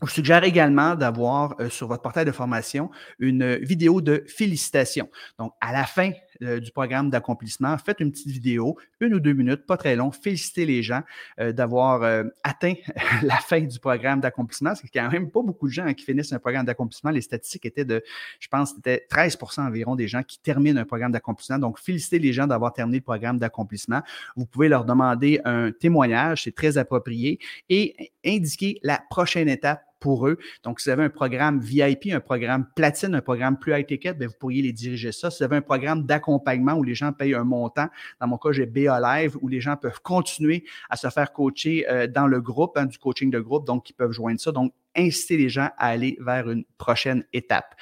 Je 0.04 0.12
suggère 0.12 0.44
également 0.44 0.96
d'avoir 0.96 1.56
euh, 1.60 1.70
sur 1.70 1.88
votre 1.88 2.02
portail 2.02 2.26
de 2.26 2.32
formation 2.32 2.90
une 3.20 3.58
vidéo 3.58 4.02
de 4.02 4.24
félicitations. 4.28 5.08
Donc, 5.38 5.54
à 5.62 5.72
la 5.72 5.86
fin 5.86 6.12
euh, 6.44 6.60
du 6.60 6.72
programme 6.72 7.10
d'accomplissement, 7.10 7.78
faites 7.78 8.00
une 8.00 8.12
petite 8.12 8.28
vidéo, 8.28 8.78
une 9.00 9.14
ou 9.14 9.20
deux 9.20 9.34
minutes, 9.34 9.66
pas 9.66 9.78
très 9.78 9.96
long, 9.96 10.12
félicitez 10.12 10.66
les 10.66 10.84
gens 10.84 11.02
euh, 11.40 11.52
d'avoir 11.52 12.02
atteint 12.44 12.74
la 13.24 13.38
fin 13.38 13.62
du 13.62 13.80
programme 13.80 14.20
d'accomplissement. 14.22 14.74
C'est 14.76 14.88
quand 14.88 15.10
même 15.10 15.30
pas 15.30 15.42
beaucoup 15.42 15.68
de 15.68 15.74
gens 15.74 15.94
qui 15.94 16.06
finissent 16.06 16.34
un 16.34 16.40
programme 16.40 16.66
d'accomplissement. 16.66 17.12
Les 17.12 17.22
statistiques 17.22 17.66
étaient 17.66 17.86
de, 17.86 18.04
je 18.40 18.48
pense, 18.48 18.74
c'était 18.76 19.06
13% 19.12 19.62
environ 19.62 19.96
des 19.96 20.08
gens 20.08 20.24
qui 20.24 20.40
terminent 20.40 20.80
un 20.80 20.86
programme 20.86 21.12
d'accomplissement. 21.12 21.60
Donc, 21.60 21.80
félicitez 21.80 22.20
les 22.20 22.34
gens 22.34 22.48
d'avoir 22.48 22.74
terminé 22.74 22.98
le 22.98 23.04
programme 23.04 23.38
d'accomplissement. 23.38 24.02
Vous 24.36 24.46
pouvez 24.46 24.70
leur 24.70 24.86
demander 24.86 25.42
un 25.46 25.72
témoignage, 25.72 26.44
c'est 26.44 26.56
très 26.56 26.78
approprié, 26.78 27.40
et 27.70 28.12
indiquer 28.26 28.80
la 28.84 29.02
prochaine 29.10 29.50
étape 29.50 29.84
pour 30.02 30.28
eux. 30.28 30.38
Donc, 30.64 30.82
si 30.82 30.90
vous 30.90 30.94
avez 30.94 31.06
un 31.06 31.10
programme 31.10 31.62
VIP, 31.62 32.08
un 32.12 32.20
programme 32.20 32.66
platine, 32.76 33.16
un 33.16 33.22
programme 33.22 33.58
plus 33.58 33.72
high 33.74 33.86
ticket, 33.86 34.14
bien, 34.14 34.28
vous 34.28 34.34
pourriez 34.38 34.62
les 34.62 34.74
diriger 34.74 35.14
ça. 35.14 35.32
Si 35.32 35.38
vous 35.38 35.44
avez 35.46 35.58
un 35.58 35.62
programme 35.62 36.06
d'accompagnement 36.06 36.74
où 36.74 36.84
les 36.84 36.96
gens 36.96 37.14
payent 37.14 37.36
un 37.36 37.46
montant, 37.46 37.88
dans 38.20 38.28
mon 38.28 38.38
cas, 38.38 38.52
j'ai 38.52 38.66
BA 38.66 39.00
Live, 39.00 39.38
où 39.42 39.48
les 39.48 39.62
gens 39.62 39.78
peuvent 39.78 40.02
continuer 40.02 40.66
à 40.90 40.98
se 40.98 41.08
faire 41.10 41.32
coacher 41.32 41.86
euh, 41.90 42.08
dans 42.08 42.28
le 42.28 42.42
groupe, 42.42 42.78
hein, 42.78 42.88
du 42.88 42.98
coaching 42.98 43.30
de 43.30 43.40
groupe, 43.40 43.66
donc 43.66 43.90
ils 43.90 43.94
peuvent 43.94 44.12
joindre 44.12 44.42
ça. 44.42 44.52
Donc, 44.52 44.74
inciter 44.96 45.38
les 45.38 45.50
gens 45.50 45.70
à 45.78 45.88
aller 45.88 46.18
vers 46.20 46.50
une 46.50 46.64
prochaine 46.78 47.24
étape. 47.34 47.76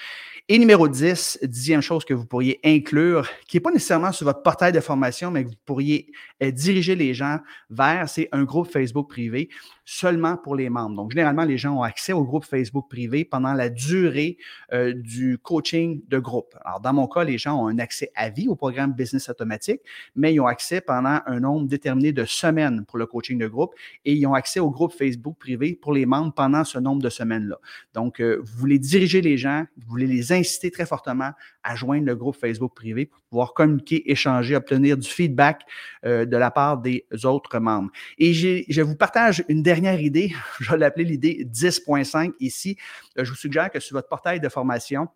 Et 0.52 0.58
numéro 0.58 0.88
10, 0.88 1.42
dixième 1.44 1.82
chose 1.82 2.04
que 2.04 2.14
vous 2.16 2.26
pourriez 2.26 2.60
inclure, 2.66 3.30
qui 3.48 3.58
n'est 3.58 3.62
pas 3.62 3.70
nécessairement 3.70 4.12
sur 4.12 4.26
votre 4.26 4.42
portail 4.42 4.72
de 4.72 4.80
formation, 4.80 5.30
mais 5.30 5.44
que 5.44 5.50
vous 5.50 5.56
pourriez 5.64 6.12
euh, 6.42 6.50
diriger 6.50 6.96
les 6.96 7.14
gens 7.14 7.38
vers, 7.70 8.10
c'est 8.10 8.30
un 8.32 8.46
groupe 8.46 8.68
Facebook 8.68 9.10
privé 9.10 9.50
seulement 9.86 10.38
pour 10.38 10.56
les 10.56 10.72
membres. 10.72 10.96
Donc, 10.96 11.12
généralement, 11.12 11.44
les 11.44 11.60
gens 11.60 11.78
ont 11.78 11.84
accès 11.84 12.14
au 12.14 12.24
groupe 12.24 12.46
Facebook 12.46 12.90
privé 12.90 13.26
pendant 13.26 13.54
la 13.54 13.70
durée 13.70 14.38
euh, 14.74 14.94
du 14.96 15.38
coaching 15.38 16.02
de 16.08 16.18
groupe. 16.18 16.56
Alors, 16.66 16.80
dans 16.80 16.94
mon 16.94 17.08
cas, 17.08 17.24
les 17.24 17.38
gens 17.38 17.64
ont 17.64 17.68
un 17.68 17.78
accès 17.78 18.12
à 18.16 18.30
vie 18.30 18.48
au 18.48 18.56
programme 18.56 18.94
Business 18.94 19.30
Automatique, 19.30 19.82
mais 20.16 20.34
ils 20.34 20.40
ont 20.40 20.48
accès 20.48 20.82
pendant 20.82 21.20
un 21.28 21.40
nombre 21.40 21.68
déterminé 21.68 22.12
de 22.12 22.26
semaines 22.26 22.86
pour 22.86 22.98
le 22.98 23.06
coaching 23.06 23.38
de 23.38 23.48
groupe 23.48 23.76
et 24.04 24.14
ils 24.14 24.26
ont 24.26 24.34
accès 24.34 24.60
au 24.60 24.72
groupe 24.72 24.94
Facebook 24.94 25.38
privé 25.38 25.78
pour 25.80 25.94
les 25.94 26.08
membres 26.08 26.34
pendant 26.34 26.64
ce 26.64 26.80
nombre 26.80 26.99
de 27.02 27.10
semaines-là. 27.10 27.58
Donc, 27.94 28.22
euh, 28.22 28.42
vous 28.44 28.58
voulez 28.60 28.80
diriger 28.80 29.22
les 29.22 29.38
gens, 29.38 29.66
vous 29.78 29.88
voulez 29.90 30.08
les 30.08 30.32
inciter 30.32 30.72
très 30.72 30.86
fortement 30.86 31.32
à 31.64 31.76
joindre 31.76 32.06
le 32.06 32.16
groupe 32.16 32.36
Facebook 32.36 32.74
privé 32.76 33.06
pour 33.06 33.22
pouvoir 33.24 33.54
communiquer, 33.54 34.12
échanger, 34.12 34.56
obtenir 34.56 34.98
du 34.98 35.08
feedback 35.08 35.64
euh, 36.06 36.26
de 36.26 36.38
la 36.38 36.52
part 36.52 36.78
des 36.78 37.06
autres 37.24 37.60
membres. 37.60 37.92
Et 38.18 38.34
je 38.34 38.82
vous 38.82 38.96
partage 38.96 39.44
une 39.50 39.64
dernière 39.64 40.02
idée, 40.02 40.34
je 40.60 40.72
vais 40.72 40.78
l'appeler 40.78 41.06
l'idée 41.06 41.46
10.5 41.46 42.34
ici. 42.40 42.78
Euh, 43.18 43.26
je 43.26 43.32
vous 43.32 43.38
suggère 43.38 43.70
que 43.70 43.80
sur 43.80 43.96
votre 43.96 44.08
portail 44.08 44.40
de 44.40 44.50
formation, 44.50 45.08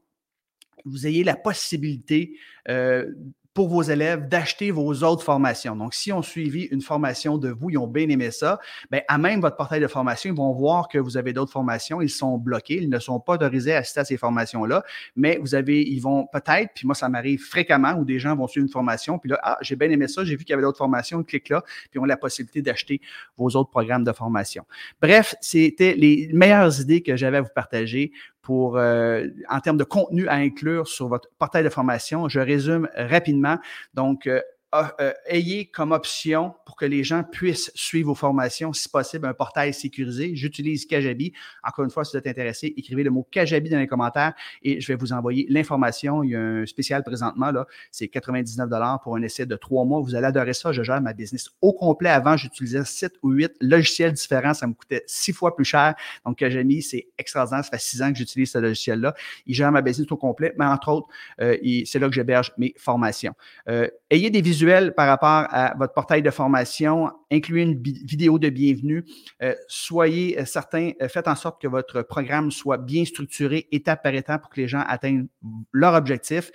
vous 0.85 1.07
ayez 1.07 1.23
la 1.23 1.35
possibilité 1.35 2.37
euh, 2.69 3.11
pour 3.53 3.69
vos 3.69 3.83
élèves 3.83 4.27
d'acheter 4.27 4.72
vos 4.72 5.03
autres 5.03 5.24
formations. 5.24 5.75
Donc, 5.75 5.93
si 5.93 6.12
on 6.12 6.22
suivi 6.22 6.63
une 6.63 6.81
formation 6.81 7.38
de 7.38 7.50
vous, 7.50 7.69
ils 7.69 7.77
ont 7.77 7.88
bien 7.88 8.10
aimé 8.10 8.31
ça, 8.31 8.60
bien, 8.91 9.01
à 9.07 9.17
même 9.17 9.41
votre 9.41 9.55
portail 9.55 9.79
de 9.79 9.88
formation, 9.88 10.31
ils 10.31 10.36
vont 10.36 10.51
voir 10.53 10.88
que 10.88 10.98
vous 10.98 11.17
avez 11.17 11.33
d'autres 11.33 11.51
formations, 11.51 12.01
ils 12.01 12.10
sont 12.10 12.38
bloqués, 12.38 12.77
ils 12.81 12.89
ne 12.89 13.00
sont 13.00 13.19
pas 13.19 13.33
autorisés 13.33 13.75
à 13.75 13.79
assister 13.79 14.00
à 14.00 14.05
ces 14.05 14.17
formations-là, 14.17 14.83
mais 15.15 15.38
vous 15.39 15.53
avez, 15.53 15.81
ils 15.81 16.00
vont 16.00 16.25
peut-être, 16.25 16.72
puis 16.74 16.88
moi, 16.88 16.95
ça 16.95 17.10
m'arrive 17.10 17.43
fréquemment 17.43 17.93
où 17.93 18.05
des 18.05 18.19
gens 18.19 18.36
vont 18.36 18.48
suivre 18.48 18.65
une 18.65 18.72
formation, 18.72 19.19
puis 19.19 19.29
là, 19.29 19.39
ah, 19.43 19.57
j'ai 19.62 19.75
bien 19.75 19.89
aimé 19.89 20.07
ça, 20.07 20.24
j'ai 20.24 20.36
vu 20.36 20.43
qu'il 20.43 20.51
y 20.51 20.53
avait 20.53 20.63
d'autres 20.63 20.77
formations, 20.77 21.22
ils 21.22 21.25
cliquent 21.25 21.50
là, 21.50 21.63
puis 21.91 22.00
ont 22.00 22.05
la 22.05 22.17
possibilité 22.17 22.62
d'acheter 22.62 23.01
vos 23.38 23.50
autres 23.50 23.69
programmes 23.69 24.03
de 24.03 24.12
formation. 24.12 24.65
Bref, 25.01 25.36
c'était 25.41 25.93
les 25.95 26.29
meilleures 26.33 26.81
idées 26.81 27.01
que 27.01 27.15
j'avais 27.15 27.38
à 27.38 27.41
vous 27.41 27.53
partager 27.53 28.12
pour, 28.43 28.77
euh, 28.77 29.25
en 29.50 29.59
termes 29.62 29.77
de 29.77 29.83
contenu 29.85 30.27
à 30.27 30.33
inclure 30.33 30.88
sur 30.88 31.07
votre 31.07 31.29
portail 31.39 31.63
de 31.63 31.69
formation. 31.69 32.29
Je 32.29 32.39
résume 32.39 32.88
rapidement. 32.95 33.57
Donc, 33.95 34.27
euh, 34.27 34.41
euh, 34.74 35.13
ayez 35.27 35.65
comme 35.65 35.92
option 35.92 36.53
pour 36.65 36.75
que 36.75 36.86
les 36.86 37.03
gens 37.03 37.24
puissent 37.24 37.72
suivre 37.75 38.08
vos 38.08 38.15
formations, 38.15 38.74
si 38.74 38.89
possible, 38.89 39.27
un 39.27 39.34
portail 39.34 39.74
sécurisé. 39.74 40.36
J'utilise 40.36 40.86
Kajabi. 40.86 41.34
Encore 41.63 41.86
une 41.86 41.92
fois, 41.92 42.03
si 42.03 42.12
vous 42.12 42.18
êtes 42.18 42.27
intéressé, 42.27 42.74
écrivez 42.75 43.03
le 43.03 43.12
mot 43.12 43.27
Kajabi 43.30 43.70
dans 43.70 43.80
les 43.80 43.88
commentaires 43.88 44.34
et 44.62 44.82
je 44.82 44.88
vais 44.88 44.96
vous 44.96 45.13
envoyer 45.13 45.46
l'information. 45.50 46.24
Il 46.24 46.32
y 46.32 46.36
a 46.36 46.42
un 46.42 46.65
spécial 46.65 47.03
présentement, 47.03 47.51
là, 47.51 47.68
c'est 47.92 48.08
99 48.08 48.70
pour 49.03 49.15
un 49.15 49.22
essai 49.22 49.46
de 49.46 49.56
trois 49.56 49.86
mois. 49.86 50.01
Vous 50.01 50.15
allez 50.15 50.27
adorer 50.27 50.53
ça. 50.53 50.72
Je 50.72 50.84
gère 50.84 51.01
ma 51.01 51.13
business 51.13 51.50
au 51.62 51.74
complet. 51.74 52.10
Avant, 52.10 52.38
j'utilisais 52.38 52.84
sept 52.86 53.13
ou 53.22 53.32
huit 53.32 53.53
logiciels 53.62 54.13
différents. 54.13 54.53
Ça 54.53 54.68
me 54.68 54.74
coûtait 54.74 55.03
six 55.06 55.34
fois 55.34 55.56
plus 55.56 55.65
cher. 55.65 55.96
Donc, 56.25 56.38
Kajabi, 56.38 56.82
c'est 56.82 57.08
extraordinaire. 57.18 57.63
Ça 57.63 57.72
fait 57.72 57.82
six 57.82 58.01
ans 58.01 58.12
que 58.12 58.18
j'utilise 58.18 58.51
ce 58.51 58.58
logiciel-là. 58.58 59.13
Il 59.46 59.56
gère 59.56 59.72
ma 59.72 59.82
business 59.82 60.12
au 60.12 60.18
complet, 60.18 60.53
mais 60.58 60.65
entre 60.65 60.89
autres, 60.89 61.08
euh, 61.42 61.58
c'est 61.86 62.00
là 62.00 62.08
que 62.08 62.13
j'héberge 62.13 62.53
mes 62.58 62.74
formations. 62.77 63.34
Euh, 63.68 63.88
ayez 64.13 64.29
des 64.29 64.41
visuels 64.41 64.93
par 64.93 65.08
rapport 65.08 65.48
à 65.50 65.74
votre 65.77 65.93
portail 65.93 66.22
de 66.22 66.29
formation, 66.29 67.12
incluez 67.32 67.63
une 67.63 67.82
vidéo 67.82 68.38
de 68.39 68.50
bienvenue, 68.50 69.03
euh, 69.41 69.55
soyez 69.67 70.39
euh, 70.39 70.46
certains, 70.46 70.91
euh, 71.01 71.08
faites 71.08 71.27
en 71.27 71.36
sorte 71.36 71.62
que 71.62 71.67
votre 71.67 72.03
programme 72.03 72.51
soit 72.51 72.77
bien 72.77 73.05
structuré 73.05 73.67
étape 73.72 74.03
par 74.03 74.13
étape 74.13 74.41
pour 74.41 74.51
que 74.51 74.62
les 74.62 74.67
gens 74.67 74.84
atteignent 74.88 75.27
leur 75.72 75.96
objectif. 75.96 76.51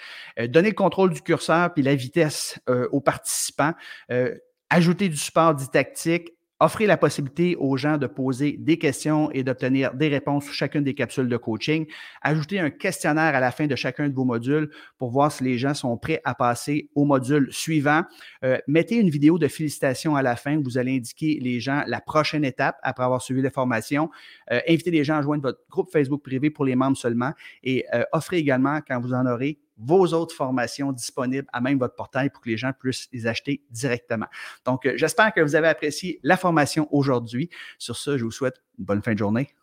donnez 0.49 0.69
le 0.69 0.75
contrôle 0.75 1.13
du 1.13 1.21
curseur 1.21 1.73
puis 1.75 1.83
la 1.83 1.95
vitesse 1.95 2.59
aux 2.93 3.01
participants. 3.01 3.73
ajoutez 4.71 5.09
du 5.09 5.17
support 5.17 5.55
didactique, 5.55 6.33
Offrez 6.61 6.87
la 6.87 6.97
possibilité 6.97 7.55
aux 7.57 7.77
gens 7.77 7.99
de 7.99 8.09
poser 8.09 8.57
des 8.59 8.79
questions 8.79 9.31
et 9.31 9.45
d'obtenir 9.45 9.95
des 9.95 10.09
réponses 10.09 10.45
sur 10.45 10.55
chacune 10.55 10.83
des 10.83 10.95
capsules 10.95 11.29
de 11.29 11.37
coaching. 11.37 11.87
Ajoutez 12.21 12.59
un 12.59 12.71
questionnaire 12.71 13.35
à 13.37 13.39
la 13.39 13.53
fin 13.53 13.69
de 13.69 13.77
chacun 13.77 14.09
de 14.09 14.15
vos 14.15 14.25
modules 14.25 14.71
pour 14.99 15.11
voir 15.11 15.31
si 15.31 15.45
les 15.45 15.57
gens 15.57 15.75
sont 15.75 15.97
prêts 15.97 16.21
à 16.25 16.35
passer 16.35 16.91
au 16.97 17.05
module 17.05 17.49
suivant. 17.53 18.03
Euh, 18.45 18.59
mettez 18.67 18.97
une 18.97 19.09
vidéo 19.09 19.39
de 19.39 19.47
félicitations 19.47 20.17
à 20.17 20.23
la 20.23 20.35
fin 20.35 20.61
vous 20.61 20.79
allez 20.79 20.97
indiquer 20.97 21.39
les 21.41 21.61
gens 21.61 21.85
la 21.87 22.01
prochaine 22.01 22.45
étape 22.45 22.77
après 22.83 23.05
avoir 23.05 23.23
suivi 23.23 23.41
les 23.41 23.51
formations. 23.51 24.11
Euh, 24.51 24.61
invitez 24.69 24.91
les 24.91 25.05
gens 25.05 25.19
à 25.19 25.23
joindre 25.23 25.43
votre 25.43 25.61
groupe 25.71 25.93
Facebook 25.93 26.23
privé 26.23 26.51
pour 26.51 26.65
les 26.65 26.75
membres 26.75 26.97
seulement 26.97 27.35
et 27.63 27.85
euh, 27.95 28.03
offrez 28.13 28.39
également, 28.39 28.81
quand 28.87 29.01
vous 29.01 29.15
en 29.15 29.27
aurez, 29.27 29.59
vos 29.79 30.13
autres 30.13 30.35
formations 30.35 30.93
disponibles 30.93 31.49
à 31.53 31.61
même 31.61 31.79
votre 31.79 31.95
portail 31.95 32.31
pour 32.31 32.43
que 32.43 32.49
les 32.49 32.57
gens 32.57 32.73
puissent 32.73 33.09
les 33.13 33.27
acheter 33.27 33.63
directement. 33.71 34.27
Donc, 34.65 34.87
euh, 34.87 34.93
j'espère 34.97 35.33
que 35.33 35.41
vous 35.41 35.55
avez 35.55 35.69
apprécié 35.69 36.21
la 36.23 36.37
formation 36.37 36.89
aujourd'hui. 36.91 37.49
Sur 37.79 37.97
ce, 37.97 38.19
je 38.19 38.25
vous 38.25 38.31
souhaite 38.31 38.63
une 38.79 38.85
bonne 38.85 39.03
fin 39.03 39.15
de 39.15 39.19
journée. 39.19 39.55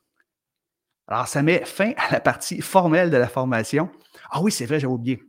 Alors, 1.07 1.27
ça 1.27 1.43
met 1.43 1.63
fin 1.65 1.91
à 1.97 2.11
la 2.11 2.19
partie 2.19 2.61
formelle 2.61 3.11
de 3.11 3.17
la 3.17 3.27
formation. 3.27 3.91
Ah 4.31 4.41
oui, 4.41 4.51
c'est 4.51 4.65
vrai, 4.65 4.79
j'ai 4.79 4.87
oublié. 4.87 5.21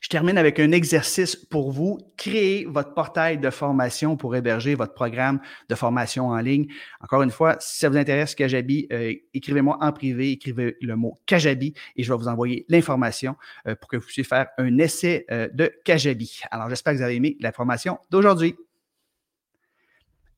Je 0.00 0.08
termine 0.08 0.38
avec 0.38 0.60
un 0.60 0.70
exercice 0.72 1.34
pour 1.34 1.72
vous. 1.72 1.98
Créez 2.16 2.66
votre 2.66 2.94
portail 2.94 3.38
de 3.38 3.50
formation 3.50 4.16
pour 4.16 4.36
héberger 4.36 4.74
votre 4.74 4.94
programme 4.94 5.40
de 5.68 5.74
formation 5.74 6.28
en 6.28 6.38
ligne. 6.38 6.66
Encore 7.00 7.22
une 7.22 7.30
fois, 7.30 7.56
si 7.58 7.78
ça 7.78 7.88
vous 7.88 7.96
intéresse, 7.96 8.34
Kajabi, 8.34 8.86
euh, 8.92 9.14
écrivez-moi 9.34 9.78
en 9.80 9.92
privé, 9.92 10.32
écrivez 10.32 10.76
le 10.80 10.96
mot 10.96 11.18
Kajabi 11.26 11.74
et 11.96 12.02
je 12.02 12.12
vais 12.12 12.18
vous 12.18 12.28
envoyer 12.28 12.64
l'information 12.68 13.36
euh, 13.66 13.74
pour 13.74 13.88
que 13.88 13.96
vous 13.96 14.04
puissiez 14.04 14.24
faire 14.24 14.48
un 14.58 14.78
essai 14.78 15.24
euh, 15.30 15.48
de 15.52 15.72
Kajabi. 15.84 16.42
Alors, 16.50 16.68
j'espère 16.68 16.92
que 16.92 16.98
vous 16.98 17.04
avez 17.04 17.16
aimé 17.16 17.36
la 17.40 17.52
formation 17.52 17.98
d'aujourd'hui. 18.10 18.54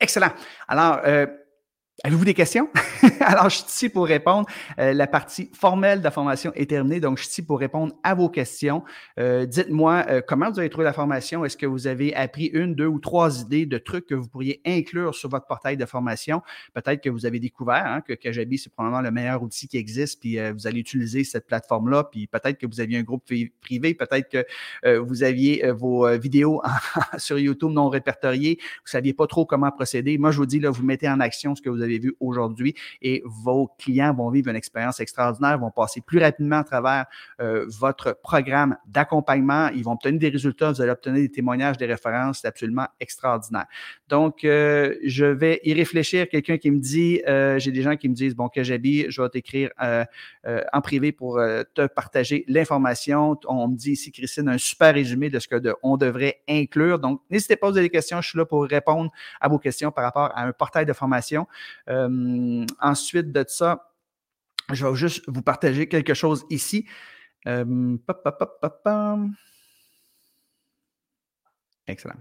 Excellent. 0.00 0.32
Alors, 0.68 1.00
Avez-vous 2.04 2.24
des 2.24 2.34
questions? 2.34 2.68
Alors, 3.24 3.48
je 3.48 3.56
suis 3.56 3.66
ici 3.66 3.88
pour 3.88 4.06
répondre. 4.06 4.46
Euh, 4.78 4.92
la 4.92 5.06
partie 5.06 5.50
formelle 5.52 5.98
de 5.98 6.04
la 6.04 6.10
formation 6.10 6.52
est 6.54 6.70
terminée, 6.70 7.00
donc 7.00 7.18
je 7.18 7.24
suis 7.24 7.30
ici 7.30 7.42
pour 7.42 7.58
répondre 7.58 7.94
à 8.02 8.14
vos 8.14 8.28
questions. 8.28 8.84
Euh, 9.18 9.44
dites-moi 9.46 10.04
euh, 10.08 10.20
comment 10.26 10.50
vous 10.50 10.58
avez 10.58 10.68
trouvé 10.68 10.84
la 10.84 10.92
formation? 10.92 11.44
Est-ce 11.44 11.56
que 11.56 11.66
vous 11.66 11.86
avez 11.86 12.14
appris 12.14 12.46
une, 12.46 12.74
deux 12.74 12.86
ou 12.86 12.98
trois 12.98 13.40
idées 13.40 13.66
de 13.66 13.78
trucs 13.78 14.06
que 14.06 14.14
vous 14.14 14.28
pourriez 14.28 14.60
inclure 14.64 15.14
sur 15.14 15.28
votre 15.28 15.46
portail 15.46 15.76
de 15.76 15.84
formation? 15.84 16.42
Peut-être 16.74 17.02
que 17.02 17.10
vous 17.10 17.26
avez 17.26 17.40
découvert 17.40 17.86
hein, 17.86 18.00
que 18.02 18.12
Kajabi, 18.12 18.58
c'est 18.58 18.72
probablement 18.72 19.02
le 19.02 19.10
meilleur 19.10 19.42
outil 19.42 19.66
qui 19.66 19.78
existe, 19.78 20.20
puis 20.20 20.38
vous 20.52 20.66
allez 20.66 20.80
utiliser 20.80 21.24
cette 21.24 21.46
plateforme-là, 21.46 22.04
puis 22.04 22.26
peut-être 22.26 22.58
que 22.58 22.66
vous 22.66 22.80
aviez 22.80 22.98
un 22.98 23.02
groupe 23.02 23.24
privé, 23.60 23.94
peut-être 23.94 24.28
que 24.28 24.98
vous 24.98 25.22
aviez 25.22 25.70
vos 25.72 26.08
vidéos 26.18 26.62
sur 27.18 27.38
YouTube 27.38 27.70
non 27.70 27.88
répertoriées, 27.88 28.58
vous 28.60 28.86
ne 28.86 28.90
saviez 28.90 29.12
pas 29.12 29.26
trop 29.26 29.46
comment 29.46 29.70
procéder. 29.70 30.18
Moi, 30.18 30.30
je 30.30 30.38
vous 30.38 30.46
dis, 30.46 30.60
là, 30.60 30.70
vous 30.70 30.84
mettez 30.84 31.08
en 31.08 31.20
action 31.20 31.54
ce 31.54 31.62
que 31.62 31.70
vous 31.70 31.82
avez 31.82 31.98
vu 31.98 32.14
aujourd'hui 32.20 32.74
vos 33.24 33.70
clients 33.78 34.14
vont 34.14 34.30
vivre 34.30 34.48
une 34.48 34.56
expérience 34.56 35.00
extraordinaire, 35.00 35.58
vont 35.58 35.70
passer 35.70 36.00
plus 36.00 36.18
rapidement 36.18 36.58
à 36.58 36.64
travers 36.64 37.06
euh, 37.40 37.66
votre 37.68 38.18
programme 38.22 38.76
d'accompagnement. 38.86 39.68
Ils 39.74 39.84
vont 39.84 39.92
obtenir 39.92 40.18
des 40.18 40.28
résultats, 40.30 40.72
vous 40.72 40.80
allez 40.80 40.90
obtenir 40.90 41.20
des 41.20 41.30
témoignages, 41.30 41.76
des 41.76 41.86
références. 41.86 42.40
C'est 42.40 42.48
absolument 42.48 42.86
extraordinaire. 43.00 43.66
Donc, 44.08 44.44
euh, 44.44 44.94
je 45.04 45.26
vais 45.26 45.60
y 45.64 45.74
réfléchir. 45.74 46.28
Quelqu'un 46.28 46.58
qui 46.58 46.70
me 46.70 46.78
dit, 46.78 47.22
euh, 47.28 47.58
j'ai 47.58 47.72
des 47.72 47.82
gens 47.82 47.96
qui 47.96 48.08
me 48.08 48.14
disent, 48.14 48.34
bon, 48.34 48.48
que 48.48 48.62
j'habille, 48.62 49.06
je 49.08 49.22
vais 49.22 49.28
t'écrire 49.28 49.70
en 50.72 50.80
privé 50.80 51.12
pour 51.12 51.40
te 51.74 51.86
partager 51.86 52.44
l'information. 52.48 53.38
On 53.46 53.68
me 53.68 53.76
dit 53.76 53.92
ici, 53.92 54.12
Christine, 54.12 54.48
un 54.48 54.58
super 54.58 54.94
résumé 54.94 55.28
de 55.28 55.38
ce 55.38 55.46
que 55.46 55.58
on 55.82 55.96
devrait 55.96 56.40
inclure. 56.48 56.98
Donc, 56.98 57.20
n'hésitez 57.30 57.56
pas 57.56 57.68
à 57.68 57.70
poser 57.70 57.82
des 57.82 57.90
questions. 57.90 58.20
Je 58.20 58.28
suis 58.28 58.38
là 58.38 58.44
pour 58.44 58.64
répondre 58.64 59.10
à 59.40 59.48
vos 59.48 59.58
questions 59.58 59.90
par 59.90 60.04
rapport 60.04 60.30
à 60.34 60.42
un 60.42 60.52
portail 60.52 60.86
de 60.86 60.92
formation. 60.92 61.46
Euh, 61.88 62.64
ensuite 62.98 63.32
de 63.32 63.44
ça, 63.46 63.92
je 64.72 64.86
vais 64.86 64.94
juste 64.94 65.22
vous 65.28 65.42
partager 65.42 65.88
quelque 65.88 66.14
chose 66.14 66.44
ici. 66.50 66.86
Euh, 67.46 67.96
Excellent. 71.86 72.20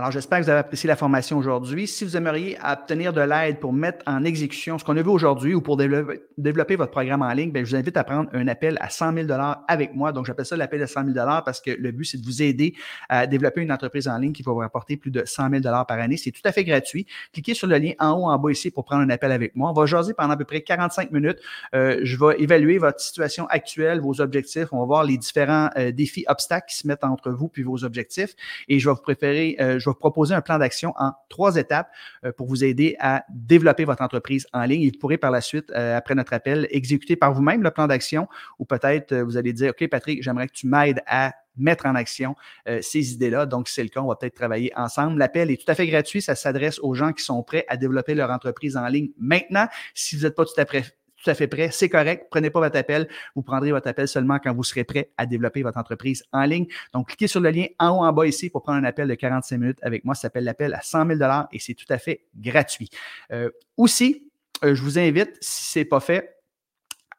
Alors, 0.00 0.12
j'espère 0.12 0.38
que 0.38 0.44
vous 0.44 0.50
avez 0.50 0.60
apprécié 0.60 0.88
la 0.88 0.96
formation 0.96 1.36
aujourd'hui. 1.36 1.86
Si 1.86 2.06
vous 2.06 2.16
aimeriez 2.16 2.56
obtenir 2.66 3.12
de 3.12 3.20
l'aide 3.20 3.60
pour 3.60 3.74
mettre 3.74 4.02
en 4.06 4.24
exécution 4.24 4.78
ce 4.78 4.84
qu'on 4.84 4.96
a 4.96 5.02
vu 5.02 5.10
aujourd'hui 5.10 5.52
ou 5.52 5.60
pour 5.60 5.76
développer, 5.76 6.76
votre 6.76 6.90
programme 6.90 7.20
en 7.20 7.30
ligne, 7.34 7.52
bien, 7.52 7.62
je 7.64 7.68
vous 7.68 7.76
invite 7.76 7.98
à 7.98 8.04
prendre 8.04 8.30
un 8.32 8.48
appel 8.48 8.78
à 8.80 8.88
100 8.88 9.12
000 9.26 9.28
avec 9.68 9.94
moi. 9.94 10.12
Donc, 10.12 10.24
j'appelle 10.24 10.46
ça 10.46 10.56
l'appel 10.56 10.82
à 10.82 10.86
100 10.86 11.12
000 11.12 11.26
parce 11.44 11.60
que 11.60 11.72
le 11.72 11.92
but, 11.92 12.06
c'est 12.06 12.16
de 12.16 12.24
vous 12.24 12.42
aider 12.42 12.72
à 13.10 13.26
développer 13.26 13.60
une 13.60 13.70
entreprise 13.70 14.08
en 14.08 14.16
ligne 14.16 14.32
qui 14.32 14.42
va 14.42 14.52
vous 14.52 14.60
rapporter 14.60 14.96
plus 14.96 15.10
de 15.10 15.22
100 15.22 15.50
000 15.50 15.62
par 15.62 15.98
année. 15.98 16.16
C'est 16.16 16.30
tout 16.30 16.40
à 16.46 16.52
fait 16.52 16.64
gratuit. 16.64 17.06
Cliquez 17.34 17.52
sur 17.52 17.66
le 17.66 17.76
lien 17.76 17.92
en 17.98 18.12
haut, 18.12 18.30
en 18.30 18.38
bas 18.38 18.50
ici 18.50 18.70
pour 18.70 18.86
prendre 18.86 19.02
un 19.02 19.10
appel 19.10 19.32
avec 19.32 19.54
moi. 19.54 19.68
On 19.68 19.74
va 19.74 19.84
jaser 19.84 20.14
pendant 20.14 20.32
à 20.32 20.36
peu 20.38 20.46
près 20.46 20.62
45 20.62 21.12
minutes. 21.12 21.40
Euh, 21.74 22.00
je 22.04 22.16
vais 22.16 22.40
évaluer 22.40 22.78
votre 22.78 23.00
situation 23.00 23.46
actuelle, 23.48 24.00
vos 24.00 24.22
objectifs. 24.22 24.68
On 24.72 24.78
va 24.78 24.86
voir 24.86 25.04
les 25.04 25.18
différents 25.18 25.68
euh, 25.76 25.92
défis, 25.92 26.24
obstacles 26.26 26.68
qui 26.70 26.78
se 26.78 26.86
mettent 26.86 27.04
entre 27.04 27.30
vous 27.32 27.48
puis 27.48 27.64
vos 27.64 27.84
objectifs. 27.84 28.34
Et 28.66 28.78
je 28.78 28.88
vais 28.88 28.94
vous 28.94 29.02
préférer, 29.02 29.56
euh, 29.60 29.78
je 29.78 29.89
vais 29.89 29.89
proposer 29.98 30.34
un 30.34 30.40
plan 30.40 30.58
d'action 30.58 30.92
en 30.98 31.12
trois 31.28 31.56
étapes 31.56 31.90
euh, 32.24 32.32
pour 32.32 32.46
vous 32.46 32.64
aider 32.64 32.96
à 32.98 33.24
développer 33.30 33.84
votre 33.84 34.02
entreprise 34.02 34.46
en 34.52 34.62
ligne. 34.64 34.82
Et 34.82 34.90
vous 34.90 34.98
pourrez 34.98 35.18
par 35.18 35.30
la 35.30 35.40
suite, 35.40 35.70
euh, 35.70 35.96
après 35.96 36.14
notre 36.14 36.32
appel, 36.32 36.66
exécuter 36.70 37.16
par 37.16 37.32
vous-même 37.32 37.62
le 37.62 37.70
plan 37.70 37.86
d'action 37.86 38.28
ou 38.58 38.64
peut-être 38.64 39.12
euh, 39.12 39.24
vous 39.24 39.36
allez 39.36 39.52
dire, 39.52 39.70
OK, 39.70 39.88
Patrick, 39.88 40.22
j'aimerais 40.22 40.48
que 40.48 40.52
tu 40.52 40.66
m'aides 40.66 41.00
à 41.06 41.32
mettre 41.56 41.84
en 41.84 41.94
action 41.94 42.36
ces 42.80 43.12
idées-là. 43.12 43.44
Donc, 43.44 43.68
c'est 43.68 43.82
le 43.82 43.90
cas, 43.90 44.00
on 44.00 44.06
va 44.06 44.14
peut-être 44.14 44.36
travailler 44.36 44.72
ensemble. 44.76 45.18
L'appel 45.18 45.50
est 45.50 45.62
tout 45.62 45.70
à 45.70 45.74
fait 45.74 45.86
gratuit. 45.86 46.22
Ça 46.22 46.34
s'adresse 46.34 46.78
aux 46.78 46.94
gens 46.94 47.12
qui 47.12 47.22
sont 47.22 47.42
prêts 47.42 47.66
à 47.68 47.76
développer 47.76 48.14
leur 48.14 48.30
entreprise 48.30 48.78
en 48.78 48.86
ligne 48.86 49.10
maintenant. 49.18 49.66
Si 49.92 50.16
vous 50.16 50.22
n'êtes 50.22 50.36
pas 50.36 50.44
tout 50.46 50.58
à 50.58 50.64
fait 50.64 50.96
tout 51.22 51.30
à 51.30 51.34
fait 51.34 51.48
prêt, 51.48 51.70
c'est 51.70 51.88
correct. 51.88 52.28
Prenez 52.30 52.50
pas 52.50 52.60
votre 52.60 52.78
appel. 52.78 53.08
Vous 53.34 53.42
prendrez 53.42 53.72
votre 53.72 53.88
appel 53.88 54.08
seulement 54.08 54.38
quand 54.38 54.54
vous 54.54 54.64
serez 54.64 54.84
prêt 54.84 55.10
à 55.18 55.26
développer 55.26 55.62
votre 55.62 55.78
entreprise 55.78 56.24
en 56.32 56.44
ligne. 56.44 56.66
Donc, 56.94 57.08
cliquez 57.08 57.26
sur 57.26 57.40
le 57.40 57.50
lien 57.50 57.66
en 57.78 57.90
haut 57.90 58.04
en 58.04 58.12
bas 58.12 58.26
ici 58.26 58.48
pour 58.48 58.62
prendre 58.62 58.78
un 58.78 58.84
appel 58.84 59.08
de 59.08 59.14
45 59.14 59.58
minutes 59.58 59.78
avec 59.82 60.04
moi. 60.04 60.14
Ça 60.14 60.22
s'appelle 60.22 60.44
l'appel 60.44 60.72
à 60.72 60.80
100 60.80 61.06
000 61.18 61.20
et 61.52 61.58
c'est 61.58 61.74
tout 61.74 61.90
à 61.90 61.98
fait 61.98 62.24
gratuit. 62.34 62.88
Euh, 63.32 63.50
aussi, 63.76 64.30
euh, 64.64 64.74
je 64.74 64.82
vous 64.82 64.98
invite, 64.98 65.36
si 65.40 65.72
ce 65.72 65.78
n'est 65.80 65.84
pas 65.84 66.00
fait, 66.00 66.36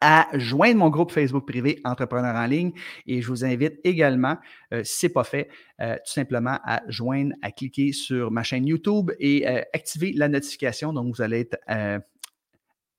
à 0.04 0.28
joindre 0.34 0.78
mon 0.78 0.90
groupe 0.90 1.12
Facebook 1.12 1.48
privé 1.48 1.80
Entrepreneur 1.84 2.36
en 2.36 2.48
ligne. 2.48 2.72
Et 3.06 3.22
je 3.22 3.28
vous 3.28 3.46
invite 3.46 3.80
également, 3.84 4.38
euh, 4.74 4.84
si 4.84 5.02
ce 5.02 5.06
n'est 5.06 5.14
pas 5.14 5.24
fait, 5.24 5.50
tout 5.80 6.12
simplement 6.12 6.60
à 6.64 6.82
joindre, 6.88 7.34
à 7.42 7.52
cliquer 7.52 7.92
sur 7.92 8.32
ma 8.32 8.42
chaîne 8.42 8.68
YouTube 8.68 9.12
et 9.20 9.48
activer 9.48 10.12
la 10.14 10.28
notification. 10.28 10.94
Donc, 10.94 11.16
vous 11.16 11.22
allez 11.22 11.42
être 11.42 11.58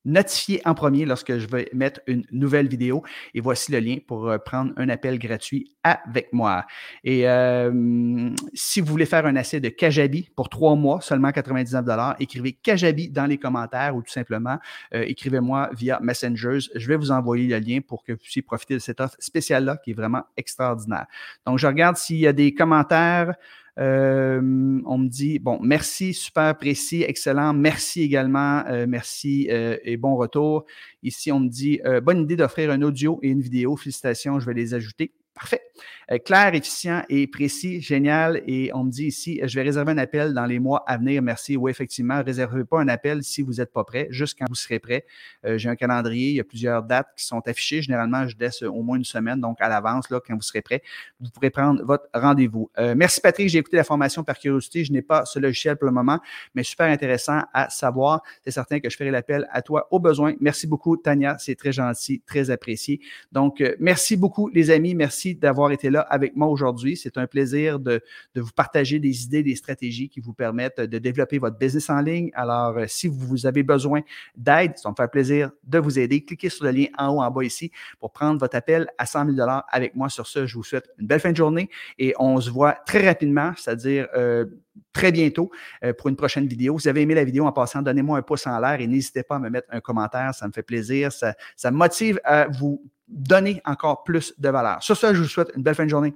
notifié 0.05 0.61
en 0.65 0.75
premier 0.75 1.05
lorsque 1.05 1.39
je 1.39 1.47
vais 1.47 1.69
mettre 1.73 2.01
une 2.07 2.25
nouvelle 2.33 2.69
vidéo. 2.69 3.03
Et 3.35 3.41
voici 3.41 3.73
le 3.73 3.79
lien 3.79 3.99
pour 4.07 4.29
euh, 4.29 4.39
prendre 4.39 4.73
un 4.77 4.89
appel 4.89 5.19
gratuit 5.19 5.73
avec 5.85 6.33
moi. 6.33 6.65
Et 7.05 7.29
euh, 7.29 8.31
si 8.55 8.81
vous 8.81 8.87
voulez 8.87 9.07
faire 9.07 9.27
un 9.27 9.37
essai 9.37 9.61
de 9.61 9.69
Kajabi 9.69 10.31
pour 10.35 10.49
trois 10.49 10.75
mois, 10.75 11.01
seulement 11.01 11.33
99 11.33 11.85
écrivez 12.21 12.53
Kajabi 12.53 13.09
dans 13.09 13.27
les 13.27 13.39
commentaires 13.39 13.97
ou 13.97 14.03
tout 14.03 14.13
simplement 14.13 14.59
euh, 14.95 15.05
écrivez-moi 15.07 15.71
via 15.73 15.99
Messengers. 16.01 16.71
Je 16.75 16.89
vais 16.89 16.97
vous 16.97 17.11
envoyer 17.11 17.49
le 17.49 17.59
lien 17.59 17.81
pour 17.81 18.05
que 18.05 18.13
vous 18.13 18.19
puissiez 18.19 18.43
profiter 18.43 18.75
de 18.75 18.81
cette 18.81 19.01
offre 19.01 19.17
spéciale-là 19.19 19.77
qui 19.77 19.91
est 19.91 19.95
vraiment 19.95 20.23
extraordinaire. 20.37 21.07
Donc, 21.47 21.59
je 21.59 21.67
regarde 21.67 21.97
s'il 21.97 22.19
y 22.19 22.27
a 22.27 22.33
des 22.33 22.55
commentaires. 22.55 23.35
Euh, 23.79 24.81
on 24.85 24.99
me 24.99 25.09
dit, 25.09 25.39
bon, 25.39 25.59
merci, 25.63 26.15
super 26.15 26.57
précis, 26.57 27.03
excellent. 27.03 27.55
Merci 27.55 28.03
également, 28.03 28.65
euh, 28.67 28.87
merci 28.89 29.49
euh, 29.51 29.77
et 29.83 29.97
bon 29.97 30.17
retour. 30.17 30.65
Ici, 31.03 31.33
on 31.33 31.41
me 31.41 31.49
dit, 31.49 31.81
bonne 32.03 32.23
idée 32.23 32.37
d'offrir 32.37 32.71
un 32.71 32.83
audio 32.83 33.19
et 33.23 33.29
une 33.29 33.41
vidéo. 33.41 33.77
Félicitations, 33.77 34.41
je 34.41 34.47
vais 34.47 34.55
les 34.55 34.75
ajouter. 34.75 35.13
Parfait. 35.35 35.63
Euh, 36.11 36.19
clair, 36.19 36.55
efficient 36.55 37.03
et 37.09 37.27
précis, 37.27 37.81
génial. 37.81 38.43
Et 38.47 38.71
on 38.75 38.85
me 38.85 38.91
dit 38.91 39.07
ici, 39.07 39.41
je 39.43 39.55
vais 39.59 39.63
réserver 39.63 39.93
un 39.93 39.99
appel 39.99 40.35
dans 40.35 40.45
les 40.45 40.59
mois 40.59 40.85
à 40.87 40.99
venir. 40.99 41.23
Merci. 41.23 41.57
Oui, 41.57 41.71
effectivement, 41.71 42.23
réservez 42.23 42.65
pas 42.65 42.81
un 42.81 42.89
appel 42.89 43.23
si 43.23 43.41
vous 43.41 43.55
n'êtes 43.55 43.73
pas 43.73 43.83
prêt, 43.85 44.09
juste 44.11 44.39
quand 44.39 44.45
vous 44.49 44.55
serez 44.55 44.79
prêt. 44.79 45.07
Euh, 45.47 45.57
j'ai 45.57 45.71
un 45.71 45.77
calendrier, 45.77 46.31
il 46.31 46.35
y 46.35 46.41
a 46.41 46.45
plusieurs 46.45 46.83
dates 46.83 47.09
qui 47.17 47.25
sont 47.25 47.41
affichées. 47.47 47.81
Généralement, 47.81 48.29
je 48.29 48.37
laisse 48.39 48.63
au 48.63 48.83
moins 48.83 48.99
une 48.99 49.05
semaine, 49.05 49.41
donc 49.41 49.57
à 49.61 49.71
l'avance, 49.71 50.11
là, 50.11 50.21
quand 50.25 50.35
vous 50.35 50.43
serez 50.43 50.61
prêt, 50.61 50.83
vous 51.19 51.31
pourrez 51.31 51.51
prendre 51.51 51.83
votre 51.83 52.05
rendez-vous. 52.13 52.71
Euh, 52.79 52.95
merci 52.95 53.21
Patrick, 53.21 53.49
j'ai 53.49 53.59
écouté 53.59 53.79
la 53.79 53.85
formation 53.85 54.23
par 54.25 54.39
curiosité. 54.39 54.85
Je 54.85 54.93
n'ai 54.93 55.03
pas 55.03 55.25
ce 55.25 55.39
logiciel 55.39 55.77
pour 55.77 55.87
le 55.87 55.93
moment, 55.93 56.21
mais 56.55 56.63
super 56.63 56.89
intéressant 56.89 57.41
à 57.55 57.71
savoir. 57.71 58.23
C'est 58.45 58.51
certain 58.51 58.81
que 58.81 58.91
je 58.91 58.97
ferai 58.97 59.11
l'appel 59.11 59.49
à 59.51 59.63
toi 59.63 59.89
au 59.91 59.99
besoin. 59.99 60.35
Merci 60.41 60.67
beaucoup, 60.67 60.97
Tania. 60.99 61.37
C'est 61.39 61.55
très 61.55 61.73
gentil, 61.73 62.21
très 62.27 62.51
apprécié. 62.51 63.01
Donc, 63.31 63.63
merci 63.79 64.17
beaucoup, 64.17 64.49
les 64.49 64.71
amis. 64.71 64.95
Merci 64.95 65.22
d'avoir 65.35 65.71
été 65.73 65.91
là 65.91 66.01
avec 66.01 66.37
moi 66.37 66.49
aujourd'hui. 66.49 66.97
C'est 66.97 67.19
un 67.19 67.27
plaisir 67.27 67.79
de, 67.79 68.03
vous 68.35 68.51
partager 68.55 68.99
des 68.99 69.25
idées, 69.25 69.43
des 69.43 69.57
stratégies 69.57 70.09
qui 70.09 70.21
vous 70.21 70.35
permettent 70.35 70.81
de 70.81 70.99
développer 70.99 71.39
votre 71.39 71.59
business 71.59 71.89
en 71.91 72.01
ligne. 72.01 72.31
Alors, 72.35 72.77
euh, 72.77 72.85
si 72.89 73.09
vous 73.09 73.47
avez 73.47 73.63
besoin 73.63 74.01
d'aide, 74.37 74.77
ça 74.77 74.91
me 74.91 74.95
fait 74.95 75.11
plaisir 75.11 75.51
de 75.65 75.79
vous 75.79 75.99
aider. 75.99 76.25
Cliquez 76.25 76.49
sur 76.49 76.65
le 76.65 76.71
lien 76.71 76.87
en 76.99 77.09
haut, 77.09 77.23
en 77.23 77.31
bas 77.31 77.45
ici 77.45 77.71
pour 77.99 78.13
prendre 78.13 78.39
votre 78.39 78.57
appel 78.57 78.89
à 78.99 79.07
100 79.07 79.35
000 79.35 79.49
avec 79.69 79.95
moi. 79.95 80.09
Sur 80.09 80.27
ce, 80.27 80.47
je 80.47 80.55
vous 80.55 80.65
souhaite 80.65 80.89
une 80.99 81.07
belle 81.07 81.21
fin 81.21 81.33
de 81.33 81.37
journée 81.37 81.71
et 81.99 82.15
on 82.19 82.41
se 82.41 82.51
voit 82.51 82.73
très 82.87 83.07
rapidement, 83.07 83.53
c'est-à-dire 83.57 84.09
euh, 84.15 84.45
très 84.93 85.13
bientôt 85.13 85.51
euh, 85.85 85.93
pour 85.93 86.09
une 86.09 86.17
prochaine 86.17 86.47
vidéo. 86.47 86.79
Si 86.79 86.85
vous 86.85 86.89
avez 86.89 87.03
aimé 87.03 87.15
la 87.15 87.25
vidéo 87.25 87.47
en 87.47 87.53
passant, 87.53 87.83
donnez-moi 87.83 88.19
un 88.19 88.23
pouce 88.23 88.47
en 88.47 88.59
l'air 88.59 88.81
et 88.81 88.87
n'hésitez 88.87 89.23
pas 89.23 89.37
à 89.37 89.39
me 89.39 89.51
mettre 89.51 89.69
un 89.71 89.81
commentaire. 89.81 90.35
Ça 90.35 90.47
me 90.47 90.53
fait 90.53 90.63
plaisir. 90.63 91.13
Ça, 91.13 91.35
ça 91.57 91.71
me 91.71 91.77
motive 91.77 92.21
à 92.25 92.49
vous 92.49 92.83
donner 93.13 93.61
encore 93.65 94.03
plus 94.03 94.35
de 94.39 94.49
valeur. 94.49 94.83
Sur 94.83 94.97
ce, 94.97 95.15
je 95.15 95.23
vous 95.23 95.29
souhaite 95.29 95.53
une 95.55 95.63
belle 95.63 95.75
fin 95.75 95.85
de 95.85 95.91
journée. 95.91 96.15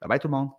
Bye 0.00 0.08
bye 0.08 0.18
tout 0.20 0.28
le 0.28 0.32
monde. 0.32 0.50